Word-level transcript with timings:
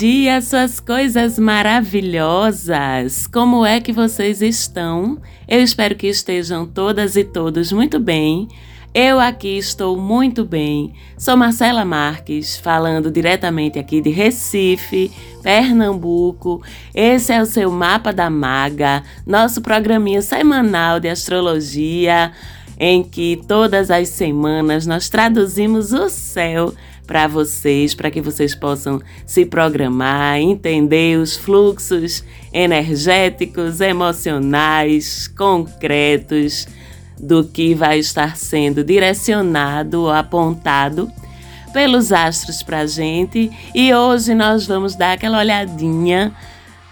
Dia, 0.00 0.40
suas 0.40 0.80
coisas 0.80 1.38
maravilhosas! 1.38 3.26
Como 3.26 3.66
é 3.66 3.82
que 3.82 3.92
vocês 3.92 4.40
estão? 4.40 5.20
Eu 5.46 5.60
espero 5.60 5.94
que 5.94 6.06
estejam 6.06 6.66
todas 6.66 7.16
e 7.16 7.24
todos 7.24 7.70
muito 7.70 8.00
bem. 8.00 8.48
Eu 8.94 9.20
aqui 9.20 9.58
estou 9.58 9.98
muito 9.98 10.42
bem. 10.42 10.94
Sou 11.18 11.36
Marcela 11.36 11.84
Marques, 11.84 12.56
falando 12.56 13.10
diretamente 13.10 13.78
aqui 13.78 14.00
de 14.00 14.08
Recife, 14.08 15.12
Pernambuco. 15.42 16.62
Esse 16.94 17.34
é 17.34 17.42
o 17.42 17.44
seu 17.44 17.70
Mapa 17.70 18.10
da 18.10 18.30
Maga, 18.30 19.02
nosso 19.26 19.60
programinha 19.60 20.22
semanal 20.22 20.98
de 20.98 21.10
astrologia, 21.10 22.32
em 22.78 23.02
que 23.02 23.38
todas 23.46 23.90
as 23.90 24.08
semanas 24.08 24.86
nós 24.86 25.10
traduzimos 25.10 25.92
o 25.92 26.08
céu 26.08 26.72
para 27.10 27.26
vocês, 27.26 27.92
para 27.92 28.08
que 28.08 28.20
vocês 28.20 28.54
possam 28.54 29.02
se 29.26 29.44
programar, 29.44 30.38
entender 30.38 31.18
os 31.18 31.36
fluxos 31.36 32.22
energéticos, 32.52 33.80
emocionais, 33.80 35.26
concretos 35.26 36.68
do 37.18 37.42
que 37.42 37.74
vai 37.74 37.98
estar 37.98 38.36
sendo 38.36 38.84
direcionado 38.84 40.08
apontado 40.08 41.10
pelos 41.72 42.12
astros 42.12 42.62
para 42.62 42.82
a 42.82 42.86
gente. 42.86 43.50
E 43.74 43.92
hoje 43.92 44.32
nós 44.32 44.64
vamos 44.64 44.94
dar 44.94 45.14
aquela 45.14 45.38
olhadinha 45.40 46.32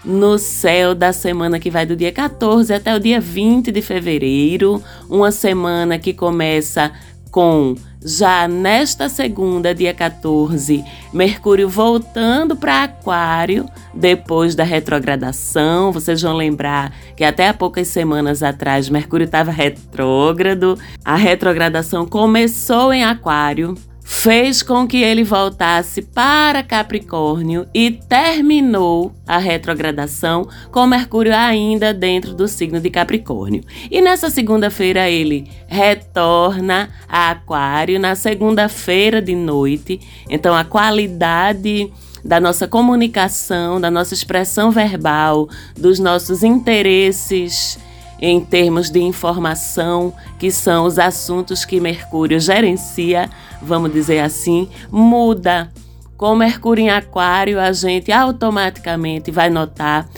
no 0.03 0.37
céu 0.37 0.93
da 0.93 1.13
semana 1.13 1.59
que 1.59 1.69
vai 1.69 1.85
do 1.85 1.95
dia 1.95 2.11
14 2.11 2.73
até 2.73 2.93
o 2.93 2.99
dia 2.99 3.21
20 3.21 3.71
de 3.71 3.81
fevereiro, 3.81 4.83
uma 5.09 5.31
semana 5.31 5.97
que 5.97 6.13
começa 6.13 6.91
com 7.31 7.75
já 8.03 8.47
nesta 8.47 9.09
segunda, 9.09 9.75
dia 9.75 9.93
14, 9.93 10.85
Mercúrio 11.13 11.67
voltando 11.67 12.55
para 12.55 12.83
Aquário 12.83 13.65
depois 13.93 14.55
da 14.55 14.63
retrogradação. 14.63 15.91
Vocês 15.91 16.21
vão 16.21 16.35
lembrar 16.35 16.93
que 17.15 17.25
até 17.25 17.49
há 17.49 17.53
poucas 17.53 17.89
semanas 17.89 18.41
atrás 18.41 18.89
Mercúrio 18.89 19.25
estava 19.25 19.51
retrógrado. 19.51 20.79
A 21.03 21.15
retrogradação 21.15 22.05
começou 22.05 22.93
em 22.93 23.03
Aquário, 23.03 23.75
fez 24.11 24.63
com 24.63 24.87
que 24.87 24.97
ele 24.97 25.23
voltasse 25.23 26.01
para 26.01 26.63
Capricórnio 26.63 27.67
e 27.71 27.91
terminou 27.91 29.13
a 29.25 29.37
retrogradação 29.37 30.49
com 30.71 30.87
Mercúrio 30.87 31.33
ainda 31.33 31.93
dentro 31.93 32.33
do 32.33 32.47
signo 32.47 32.81
de 32.81 32.89
Capricórnio. 32.89 33.63
E 33.89 34.01
nessa 34.01 34.31
segunda-feira 34.31 35.07
ele 35.07 35.47
retorna 35.67 36.89
a 37.07 37.29
Aquário 37.29 37.99
na 37.99 38.15
segunda-feira 38.15 39.21
de 39.21 39.35
noite. 39.35 40.01
Então 40.27 40.55
a 40.55 40.65
qualidade 40.65 41.93
da 42.25 42.39
nossa 42.39 42.67
comunicação, 42.67 43.79
da 43.79 43.91
nossa 43.91 44.15
expressão 44.15 44.71
verbal, 44.71 45.47
dos 45.77 45.99
nossos 45.99 46.41
interesses 46.41 47.77
em 48.21 48.39
termos 48.41 48.89
de 48.89 48.99
informação, 48.99 50.13
que 50.37 50.51
são 50.51 50.85
os 50.85 50.99
assuntos 50.99 51.65
que 51.65 51.79
Mercúrio 51.79 52.39
gerencia, 52.39 53.29
vamos 53.61 53.91
dizer 53.91 54.19
assim, 54.19 54.69
muda. 54.91 55.71
Com 56.17 56.35
Mercúrio 56.35 56.83
em 56.83 56.89
Aquário, 56.89 57.59
a 57.59 57.71
gente 57.71 58.11
automaticamente 58.11 59.31
vai 59.31 59.49
notar 59.49 60.09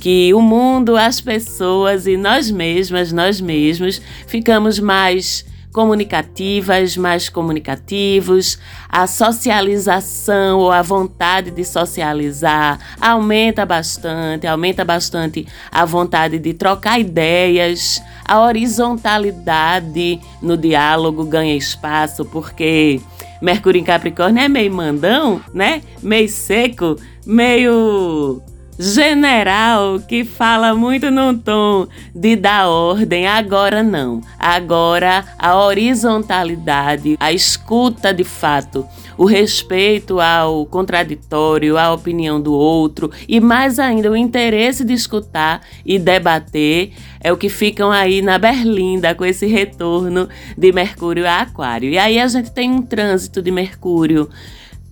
que 0.00 0.32
o 0.32 0.40
mundo, 0.40 0.96
as 0.96 1.20
pessoas 1.20 2.06
e 2.06 2.16
nós 2.16 2.50
mesmas, 2.50 3.12
nós 3.12 3.40
mesmos, 3.40 4.00
ficamos 4.26 4.78
mais 4.78 5.44
comunicativas, 5.72 6.96
mais 6.96 7.28
comunicativos, 7.28 8.58
a 8.88 9.06
socialização 9.06 10.58
ou 10.58 10.72
a 10.72 10.82
vontade 10.82 11.50
de 11.50 11.64
socializar 11.64 12.78
aumenta 13.00 13.64
bastante, 13.64 14.46
aumenta 14.46 14.84
bastante 14.84 15.46
a 15.70 15.84
vontade 15.84 16.38
de 16.38 16.54
trocar 16.54 16.98
ideias, 16.98 18.02
a 18.24 18.40
horizontalidade 18.40 20.20
no 20.42 20.56
diálogo 20.56 21.24
ganha 21.24 21.56
espaço, 21.56 22.24
porque 22.24 23.00
Mercúrio 23.40 23.80
em 23.80 23.84
Capricórnio 23.84 24.42
é 24.42 24.48
meio 24.48 24.72
mandão, 24.72 25.40
né? 25.54 25.82
Meio 26.02 26.28
seco, 26.28 26.96
meio 27.24 28.42
general 28.80 30.00
que 30.00 30.24
fala 30.24 30.74
muito 30.74 31.10
num 31.10 31.36
tom 31.36 31.86
de 32.14 32.34
dar 32.34 32.66
ordem. 32.66 33.26
Agora 33.26 33.82
não. 33.82 34.22
Agora 34.38 35.22
a 35.38 35.54
horizontalidade, 35.62 37.18
a 37.20 37.30
escuta 37.30 38.12
de 38.14 38.24
fato, 38.24 38.86
o 39.18 39.26
respeito 39.26 40.18
ao 40.18 40.64
contraditório, 40.64 41.76
à 41.76 41.92
opinião 41.92 42.40
do 42.40 42.54
outro 42.54 43.10
e 43.28 43.38
mais 43.38 43.78
ainda 43.78 44.10
o 44.10 44.16
interesse 44.16 44.82
de 44.82 44.94
escutar 44.94 45.60
e 45.84 45.98
debater 45.98 46.92
é 47.20 47.30
o 47.30 47.36
que 47.36 47.50
ficam 47.50 47.92
aí 47.92 48.22
na 48.22 48.38
berlinda 48.38 49.14
com 49.14 49.26
esse 49.26 49.46
retorno 49.46 50.26
de 50.56 50.72
Mercúrio 50.72 51.28
a 51.28 51.42
Aquário. 51.42 51.90
E 51.90 51.98
aí 51.98 52.18
a 52.18 52.26
gente 52.26 52.50
tem 52.50 52.70
um 52.70 52.80
trânsito 52.80 53.42
de 53.42 53.50
Mercúrio 53.50 54.26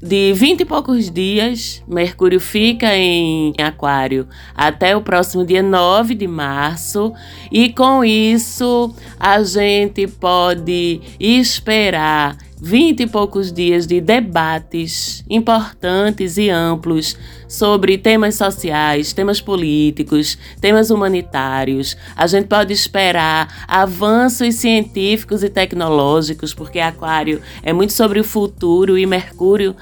de 0.00 0.32
20 0.32 0.60
e 0.60 0.64
poucos 0.64 1.10
dias, 1.10 1.82
Mercúrio 1.88 2.38
fica 2.38 2.96
em 2.96 3.52
Aquário 3.58 4.28
até 4.54 4.96
o 4.96 5.02
próximo 5.02 5.44
dia 5.44 5.62
9 5.62 6.14
de 6.14 6.26
março, 6.26 7.12
e 7.50 7.72
com 7.72 8.04
isso 8.04 8.94
a 9.18 9.42
gente 9.42 10.06
pode 10.06 11.00
esperar 11.18 12.36
20 12.60 13.00
e 13.00 13.06
poucos 13.06 13.52
dias 13.52 13.86
de 13.86 14.00
debates 14.00 15.24
importantes 15.30 16.36
e 16.36 16.50
amplos 16.50 17.16
sobre 17.46 17.96
temas 17.96 18.34
sociais, 18.34 19.12
temas 19.12 19.40
políticos, 19.40 20.36
temas 20.60 20.90
humanitários. 20.90 21.96
A 22.16 22.26
gente 22.26 22.48
pode 22.48 22.72
esperar 22.72 23.64
avanços 23.68 24.56
científicos 24.56 25.42
e 25.42 25.48
tecnológicos, 25.48 26.52
porque 26.52 26.80
Aquário 26.80 27.40
é 27.62 27.72
muito 27.72 27.92
sobre 27.92 28.18
o 28.18 28.24
futuro 28.24 28.98
e 28.98 29.06
Mercúrio 29.06 29.76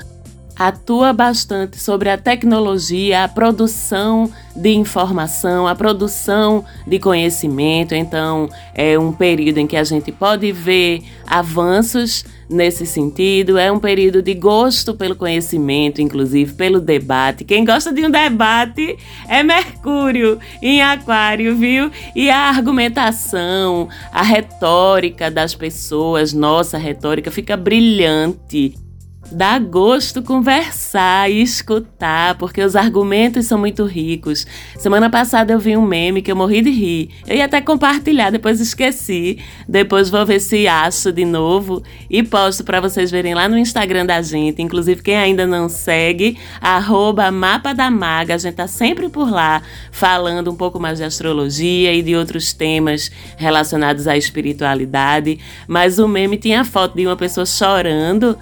atua 0.58 1.12
bastante 1.12 1.78
sobre 1.78 2.08
a 2.08 2.16
tecnologia, 2.16 3.24
a 3.24 3.28
produção 3.28 4.30
de 4.54 4.70
informação, 4.70 5.68
a 5.68 5.74
produção 5.74 6.64
de 6.86 6.98
conhecimento. 6.98 7.94
Então, 7.94 8.48
é 8.74 8.98
um 8.98 9.12
período 9.12 9.58
em 9.58 9.66
que 9.66 9.76
a 9.76 9.84
gente 9.84 10.10
pode 10.10 10.50
ver 10.52 11.02
avanços 11.26 12.24
nesse 12.48 12.86
sentido. 12.86 13.58
É 13.58 13.70
um 13.70 13.78
período 13.78 14.22
de 14.22 14.34
gosto 14.34 14.94
pelo 14.94 15.16
conhecimento, 15.16 16.00
inclusive 16.00 16.54
pelo 16.54 16.80
debate. 16.80 17.44
Quem 17.44 17.64
gosta 17.64 17.92
de 17.92 18.04
um 18.04 18.10
debate 18.10 18.96
é 19.28 19.42
Mercúrio 19.42 20.38
em 20.62 20.82
Aquário, 20.82 21.56
viu? 21.56 21.90
E 22.14 22.30
a 22.30 22.48
argumentação, 22.48 23.88
a 24.12 24.22
retórica 24.22 25.30
das 25.30 25.54
pessoas, 25.54 26.32
nossa 26.32 26.78
retórica 26.78 27.30
fica 27.30 27.56
brilhante. 27.56 28.85
Dá 29.30 29.58
gosto 29.58 30.22
conversar 30.22 31.30
e 31.30 31.42
escutar, 31.42 32.36
porque 32.38 32.62
os 32.62 32.76
argumentos 32.76 33.46
são 33.46 33.58
muito 33.58 33.84
ricos. 33.84 34.46
Semana 34.78 35.10
passada 35.10 35.52
eu 35.52 35.58
vi 35.58 35.76
um 35.76 35.84
meme 35.84 36.22
que 36.22 36.30
eu 36.30 36.36
morri 36.36 36.62
de 36.62 36.70
rir. 36.70 37.10
Eu 37.26 37.36
ia 37.36 37.46
até 37.46 37.60
compartilhar, 37.60 38.30
depois 38.30 38.60
esqueci. 38.60 39.38
Depois 39.68 40.08
vou 40.08 40.24
ver 40.24 40.40
se 40.40 40.68
acho 40.68 41.12
de 41.12 41.24
novo 41.24 41.82
e 42.08 42.22
posto 42.22 42.62
para 42.62 42.80
vocês 42.80 43.10
verem 43.10 43.34
lá 43.34 43.48
no 43.48 43.58
Instagram 43.58 44.06
da 44.06 44.22
gente. 44.22 44.62
Inclusive, 44.62 45.02
quem 45.02 45.16
ainda 45.16 45.44
não 45.44 45.68
segue, 45.68 46.38
arroba 46.60 47.30
Mapa 47.30 47.74
da 47.74 47.90
Maga. 47.90 48.36
A 48.36 48.38
gente 48.38 48.54
tá 48.54 48.68
sempre 48.68 49.08
por 49.08 49.30
lá 49.30 49.60
falando 49.90 50.52
um 50.52 50.56
pouco 50.56 50.78
mais 50.78 50.98
de 50.98 51.04
astrologia 51.04 51.92
e 51.92 52.00
de 52.00 52.14
outros 52.14 52.52
temas 52.52 53.10
relacionados 53.36 54.06
à 54.06 54.16
espiritualidade. 54.16 55.40
Mas 55.66 55.98
o 55.98 56.06
meme 56.06 56.36
tinha 56.36 56.64
foto 56.64 56.96
de 56.96 57.04
uma 57.04 57.16
pessoa 57.16 57.44
chorando 57.44 58.38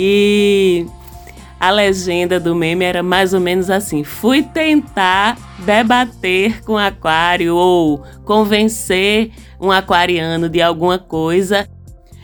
e 0.00 0.86
a 1.58 1.72
legenda 1.72 2.38
do 2.38 2.54
meme 2.54 2.84
era 2.84 3.02
mais 3.02 3.34
ou 3.34 3.40
menos 3.40 3.68
assim: 3.68 4.04
fui 4.04 4.44
tentar 4.44 5.36
debater 5.58 6.62
com 6.62 6.78
aquário 6.78 7.56
ou 7.56 8.04
convencer 8.24 9.32
um 9.60 9.72
aquariano 9.72 10.48
de 10.48 10.62
alguma 10.62 11.00
coisa. 11.00 11.68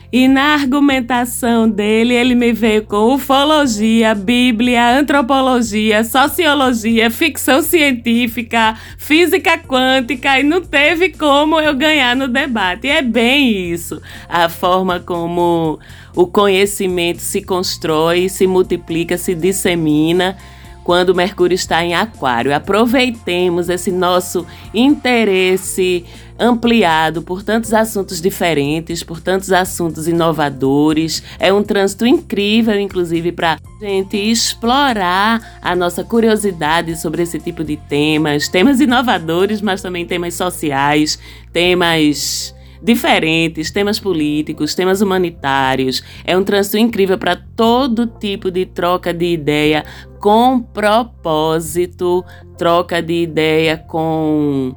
E 0.09 0.29
na 0.29 0.53
argumentação 0.53 1.69
dele, 1.69 2.13
ele 2.13 2.35
me 2.35 2.53
veio 2.53 2.85
com 2.85 3.13
ufologia, 3.13 4.15
bíblia, 4.15 4.97
antropologia, 4.97 6.05
sociologia, 6.05 7.11
ficção 7.11 7.61
científica, 7.61 8.77
física 8.97 9.57
quântica, 9.57 10.39
e 10.39 10.43
não 10.43 10.61
teve 10.61 11.09
como 11.09 11.59
eu 11.59 11.73
ganhar 11.75 12.15
no 12.15 12.29
debate. 12.29 12.87
E 12.87 12.91
é 12.91 13.01
bem 13.01 13.73
isso, 13.73 14.01
a 14.29 14.47
forma 14.47 15.01
como 15.01 15.77
o 16.15 16.25
conhecimento 16.25 17.19
se 17.19 17.41
constrói, 17.41 18.29
se 18.29 18.47
multiplica, 18.47 19.17
se 19.17 19.35
dissemina 19.35 20.37
quando 20.85 21.15
Mercúrio 21.15 21.55
está 21.55 21.83
em 21.83 21.95
Aquário. 21.95 22.55
Aproveitemos 22.55 23.69
esse 23.69 23.91
nosso 23.91 24.45
interesse 24.73 26.05
ampliado 26.37 27.21
por 27.21 27.41
tantos 27.43 27.73
assuntos 27.73 28.21
diferentes, 28.21 29.03
por 29.03 29.19
tantos 29.19 29.51
assuntos 29.51 30.07
inovadores. 30.07 31.23
É 31.39 31.51
um 31.51 31.63
trânsito 31.63 32.05
incrível, 32.05 32.79
inclusive, 32.79 33.31
para 33.31 33.57
gente 33.81 34.15
explorar 34.15 35.59
a 35.61 35.75
nossa 35.75 36.03
curiosidade 36.03 36.95
sobre 36.99 37.23
esse 37.23 37.39
tipo 37.39 37.63
de 37.63 37.77
temas, 37.77 38.47
temas 38.47 38.79
inovadores, 38.79 39.61
mas 39.61 39.81
também 39.81 40.05
temas 40.05 40.35
sociais, 40.35 41.17
temas 41.51 42.54
diferentes, 42.85 43.71
temas 43.71 43.99
políticos, 43.99 44.75
temas 44.75 45.01
humanitários. 45.01 46.03
É 46.23 46.37
um 46.37 46.43
trânsito 46.43 46.77
incrível 46.77 47.17
para 47.17 47.35
todo 47.35 48.05
tipo 48.05 48.51
de 48.51 48.65
troca 48.65 49.11
de 49.11 49.25
ideia 49.25 49.83
com 50.19 50.61
propósito, 50.61 52.23
troca 52.57 53.01
de 53.01 53.23
ideia 53.23 53.77
com 53.77 54.75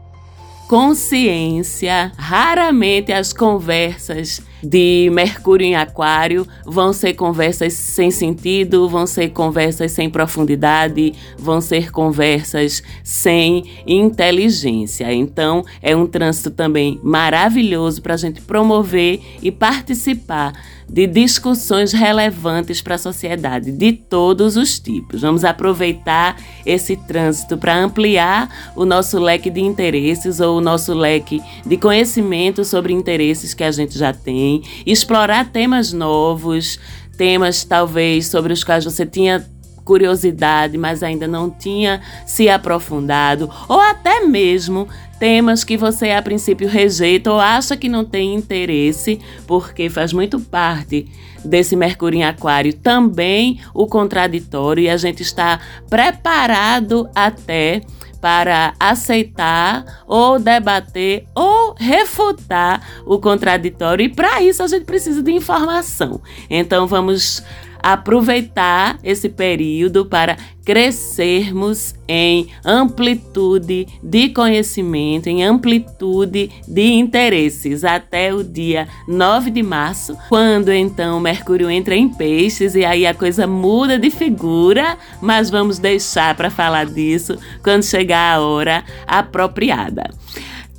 consciência. 0.69 2.11
Raramente 2.17 3.13
as 3.13 3.33
conversas 3.33 4.43
de 4.63 5.09
Mercúrio 5.13 5.67
em 5.67 5.77
Aquário 5.77 6.47
vão 6.65 6.93
ser 6.93 7.15
conversas 7.15 7.73
sem 7.73 8.11
sentido, 8.11 8.89
vão 8.89 9.07
ser 9.07 9.31
conversas 9.31 9.93
sem 9.93 10.11
profundidade, 10.11 11.15
vão 11.39 11.61
ser 11.61 11.91
conversas 11.91 12.83
sem 13.03 13.65
inteligência. 13.87 15.13
Então, 15.13 15.65
é 15.83 15.95
um 15.95 16.07
trânsito 16.07 16.51
também 16.51 17.01
maravilhoso 17.03 18.03
para 18.03 18.15
a 18.15 18.19
gente 18.19 18.41
promover 18.41 19.21
e 19.43 19.51
participar 19.51 20.53
de 20.89 21.07
discussões 21.07 21.93
relevantes 21.93 22.81
para 22.81 22.95
a 22.95 22.99
sociedade, 22.99 23.71
de 23.71 23.93
todos 23.93 24.57
os 24.57 24.79
tipos. 24.79 25.21
Vamos 25.21 25.45
aproveitar 25.45 26.37
esse 26.65 26.97
trânsito 26.97 27.59
para 27.59 27.77
ampliar 27.77 28.73
o 28.75 28.85
nosso 28.85 29.19
leque 29.19 29.51
de 29.51 29.61
interesses 29.61 30.41
ou 30.41 30.59
o 30.59 30.61
nosso 30.61 30.95
leque 30.95 31.43
de 31.67 31.77
conhecimento 31.77 32.65
sobre 32.65 32.93
interesses 32.93 33.53
que 33.53 33.65
a 33.65 33.71
gente 33.71 33.99
já 33.99 34.13
tem, 34.13 34.48
explorar 34.87 35.51
temas 35.51 35.93
novos, 35.93 36.79
temas 37.17 37.65
talvez 37.65 38.27
sobre 38.27 38.53
os 38.53 38.63
quais 38.63 38.85
você 38.85 39.05
tinha 39.05 39.45
curiosidade, 39.85 40.77
mas 40.77 41.03
ainda 41.03 41.27
não 41.27 41.49
tinha 41.49 42.03
se 42.27 42.47
aprofundado, 42.47 43.51
ou 43.67 43.81
até 43.81 44.21
mesmo 44.21 44.87
temas 45.19 45.65
que 45.65 45.79
você 45.79 46.11
a 46.11 46.21
princípio 46.21 46.69
rejeita 46.69 47.33
ou 47.33 47.41
acha 47.41 47.75
que 47.75 47.89
não 47.89 48.05
tem 48.05 48.35
interesse, 48.35 49.19
porque 49.47 49.89
faz 49.89 50.13
muito 50.13 50.39
parte 50.39 51.09
desse 51.45 51.75
Mercúrio 51.75 52.19
em 52.19 52.25
Aquário 52.25 52.73
também 52.75 53.61
o 53.73 53.87
contraditório 53.87 54.83
e 54.83 54.91
a 54.91 54.97
gente 54.97 55.23
está 55.23 55.59
preparado 55.89 57.09
até 57.15 57.81
para 58.21 58.75
aceitar 58.79 60.03
ou 60.07 60.39
debater 60.39 61.27
ou 61.35 61.75
refutar 61.79 62.83
o 63.07 63.19
contraditório 63.19 64.05
e 64.05 64.09
para 64.09 64.43
isso 64.43 64.63
a 64.63 64.67
gente 64.67 64.85
precisa 64.85 65.23
de 65.23 65.33
informação. 65.33 66.21
Então 66.51 66.87
vamos 66.87 67.43
aproveitar 67.83 68.99
esse 69.03 69.29
período 69.29 70.05
para 70.07 70.37
crescermos 70.65 71.95
em 72.07 72.49
amplitude 72.63 73.87
de 74.03 74.29
conhecimento, 74.29 75.27
em 75.27 75.43
amplitude 75.43 76.51
de 76.69 76.93
interesses 76.93 77.85
até 77.85 78.35
o 78.35 78.45
dia 78.45 78.87
9 79.07 79.51
de 79.51 79.63
março, 79.63 80.15
quando 80.29 80.71
então 80.71 81.19
Mercúrio 81.21 81.71
entra 81.71 81.97
em 81.97 82.09
Peixes 82.09 82.75
e 82.75 82.85
aí 82.85 83.07
a 83.07 83.15
coisa 83.15 83.47
muda 83.47 83.99
de 83.99 84.11
figura, 84.11 84.99
mas 85.23 85.49
vamos 85.49 85.79
deixar 85.79 86.35
para 86.35 86.51
falar 86.51 86.85
disso 86.85 87.39
quando 87.63 87.83
chegar 87.83 88.37
a 88.37 88.41
hora 88.43 88.85
apropriada. 89.07 90.11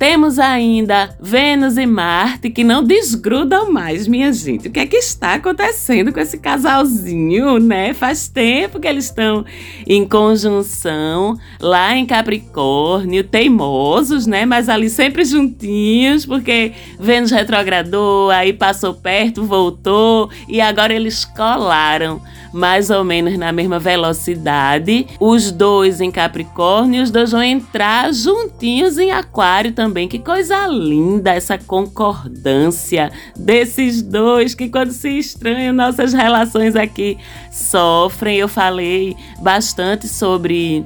Temos 0.00 0.38
ainda 0.38 1.14
Vênus 1.20 1.76
e 1.76 1.84
Marte 1.84 2.48
que 2.48 2.64
não 2.64 2.82
desgrudam 2.82 3.70
mais, 3.70 4.08
minha 4.08 4.32
gente. 4.32 4.68
O 4.68 4.70
que 4.70 4.80
é 4.80 4.86
que 4.86 4.96
está 4.96 5.34
acontecendo 5.34 6.10
com 6.10 6.18
esse 6.18 6.38
casalzinho, 6.38 7.58
né? 7.58 7.92
Faz 7.92 8.26
tempo 8.26 8.80
que 8.80 8.88
eles 8.88 9.04
estão 9.04 9.44
em 9.86 10.08
conjunção 10.08 11.38
lá 11.60 11.94
em 11.94 12.06
Capricórnio, 12.06 13.22
teimosos, 13.24 14.26
né? 14.26 14.46
Mas 14.46 14.70
ali 14.70 14.88
sempre 14.88 15.22
juntinhos, 15.22 16.24
porque 16.24 16.72
Vênus 16.98 17.30
retrogradou, 17.30 18.30
aí 18.30 18.54
passou 18.54 18.94
perto, 18.94 19.44
voltou 19.44 20.30
e 20.48 20.62
agora 20.62 20.94
eles 20.94 21.26
colaram 21.26 22.22
mais 22.52 22.90
ou 22.90 23.04
menos 23.04 23.36
na 23.38 23.52
mesma 23.52 23.78
velocidade. 23.78 25.06
Os 25.20 25.52
dois 25.52 26.00
em 26.00 26.10
Capricórnio, 26.10 27.02
os 27.02 27.10
dois 27.10 27.32
vão 27.32 27.42
entrar 27.42 28.12
juntinhos 28.14 28.98
em 28.98 29.12
Aquário 29.12 29.72
também. 29.72 29.89
Que 30.08 30.18
coisa 30.18 30.66
linda 30.66 31.32
essa 31.32 31.58
concordância 31.58 33.10
desses 33.36 34.02
dois 34.02 34.54
que 34.54 34.68
quando 34.68 34.92
se 34.92 35.08
estranham 35.18 35.72
nossas 35.72 36.12
relações 36.12 36.76
aqui 36.76 37.18
sofrem. 37.50 38.38
Eu 38.38 38.48
falei 38.48 39.16
bastante 39.40 40.06
sobre 40.06 40.84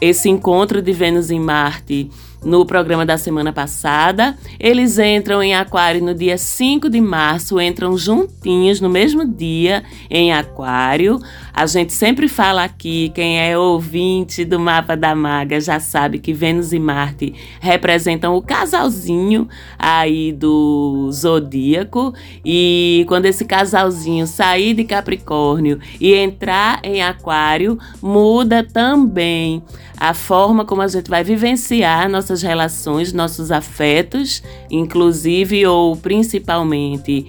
esse 0.00 0.28
encontro 0.28 0.82
de 0.82 0.92
Vênus 0.92 1.30
em 1.30 1.40
Marte 1.40 2.10
no 2.44 2.66
programa 2.66 3.06
da 3.06 3.16
semana 3.16 3.52
passada. 3.52 4.36
Eles 4.58 4.98
entram 4.98 5.42
em 5.42 5.54
Aquário 5.54 6.02
no 6.02 6.14
dia 6.14 6.36
5 6.36 6.88
de 6.90 7.00
março, 7.00 7.60
entram 7.60 7.96
juntinhos 7.96 8.80
no 8.80 8.88
mesmo 8.88 9.26
dia 9.26 9.82
em 10.10 10.32
Aquário. 10.32 11.20
A 11.54 11.66
gente 11.66 11.92
sempre 11.92 12.28
fala 12.28 12.64
aqui, 12.64 13.12
quem 13.14 13.38
é 13.38 13.56
ouvinte 13.56 14.44
do 14.44 14.58
mapa 14.58 14.96
da 14.96 15.14
maga 15.14 15.60
já 15.60 15.78
sabe 15.78 16.18
que 16.18 16.32
Vênus 16.32 16.72
e 16.72 16.78
Marte 16.78 17.34
representam 17.60 18.34
o 18.34 18.42
casalzinho 18.42 19.46
aí 19.78 20.32
do 20.32 21.10
zodíaco. 21.12 22.14
E 22.44 23.04
quando 23.06 23.26
esse 23.26 23.44
casalzinho 23.44 24.26
sair 24.26 24.74
de 24.74 24.84
Capricórnio 24.84 25.78
e 26.00 26.14
entrar 26.14 26.80
em 26.82 27.02
Aquário, 27.02 27.78
muda 28.00 28.64
também 28.64 29.62
a 30.02 30.14
forma 30.14 30.64
como 30.64 30.82
a 30.82 30.88
gente 30.88 31.08
vai 31.08 31.22
vivenciar 31.22 32.08
nossas 32.32 32.42
relações, 32.42 33.12
nossos 33.12 33.50
afetos, 33.52 34.42
inclusive 34.70 35.66
ou 35.66 35.94
principalmente 35.96 37.26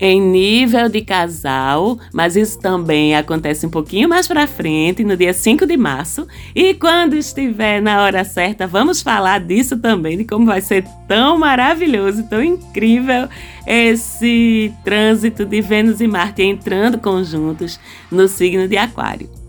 em 0.00 0.20
nível 0.20 0.88
de 0.88 1.02
casal, 1.02 1.96
mas 2.12 2.34
isso 2.34 2.58
também 2.58 3.14
acontece 3.14 3.64
um 3.64 3.70
pouquinho 3.70 4.08
mais 4.08 4.26
para 4.26 4.46
frente, 4.46 5.04
no 5.04 5.16
dia 5.16 5.32
5 5.32 5.66
de 5.66 5.76
março. 5.76 6.26
E 6.54 6.74
quando 6.74 7.14
estiver 7.14 7.80
na 7.80 8.02
hora 8.02 8.24
certa, 8.24 8.66
vamos 8.66 9.02
falar 9.02 9.40
disso 9.40 9.78
também, 9.78 10.18
de 10.18 10.24
como 10.24 10.46
vai 10.46 10.60
ser 10.60 10.84
tão 11.06 11.38
maravilhoso, 11.38 12.24
tão 12.24 12.42
incrível 12.42 13.28
esse 13.66 14.72
trânsito 14.84 15.44
de 15.44 15.60
Vênus 15.60 16.00
e 16.00 16.08
Marte 16.08 16.42
entrando 16.42 16.98
conjuntos 16.98 17.78
no 18.10 18.26
signo 18.26 18.66
de 18.66 18.76
Aquário. 18.76 19.43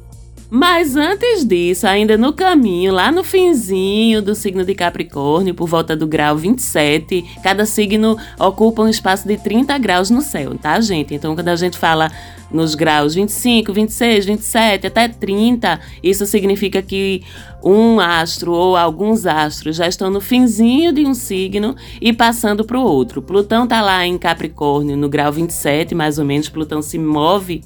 Mas 0.58 0.96
antes 0.96 1.44
disso, 1.44 1.86
ainda 1.86 2.18
no 2.18 2.32
caminho, 2.32 2.94
lá 2.94 3.12
no 3.12 3.26
finzinho 3.26 4.22
do 4.22 4.34
signo 4.34 4.64
de 4.64 4.74
Capricórnio, 4.74 5.54
por 5.54 5.68
volta 5.68 5.98
do 5.98 6.08
grau 6.08 6.38
27, 6.38 7.26
cada 7.44 7.66
signo 7.66 8.18
ocupa 8.40 8.82
um 8.82 8.88
espaço 8.88 9.28
de 9.28 9.36
30 9.36 9.78
graus 9.78 10.10
no 10.10 10.22
céu, 10.22 10.58
tá, 10.58 10.80
gente? 10.80 11.14
Então, 11.14 11.36
quando 11.36 11.50
a 11.50 11.58
gente 11.58 11.78
fala 11.78 12.10
nos 12.50 12.74
graus 12.74 13.16
25, 13.16 13.74
26, 13.74 14.26
27 14.28 14.88
até 14.88 15.10
30, 15.10 15.78
isso 16.02 16.26
significa 16.26 16.82
que 16.82 17.22
um 17.62 18.00
astro 18.00 18.54
ou 18.54 18.78
alguns 18.78 19.26
astros 19.26 19.76
já 19.76 19.90
estão 19.90 20.10
no 20.10 20.22
finzinho 20.22 20.94
de 20.94 21.06
um 21.06 21.14
signo 21.14 21.76
e 22.00 22.14
passando 22.14 22.64
para 22.64 22.80
o 22.80 22.82
outro. 22.82 23.22
Plutão 23.22 23.68
tá 23.68 23.82
lá 23.82 24.06
em 24.06 24.18
Capricórnio, 24.18 24.96
no 24.96 25.10
grau 25.10 25.34
27, 25.34 25.94
mais 25.94 26.18
ou 26.18 26.24
menos, 26.24 26.48
Plutão 26.48 26.82
se 26.82 26.98
move 26.98 27.62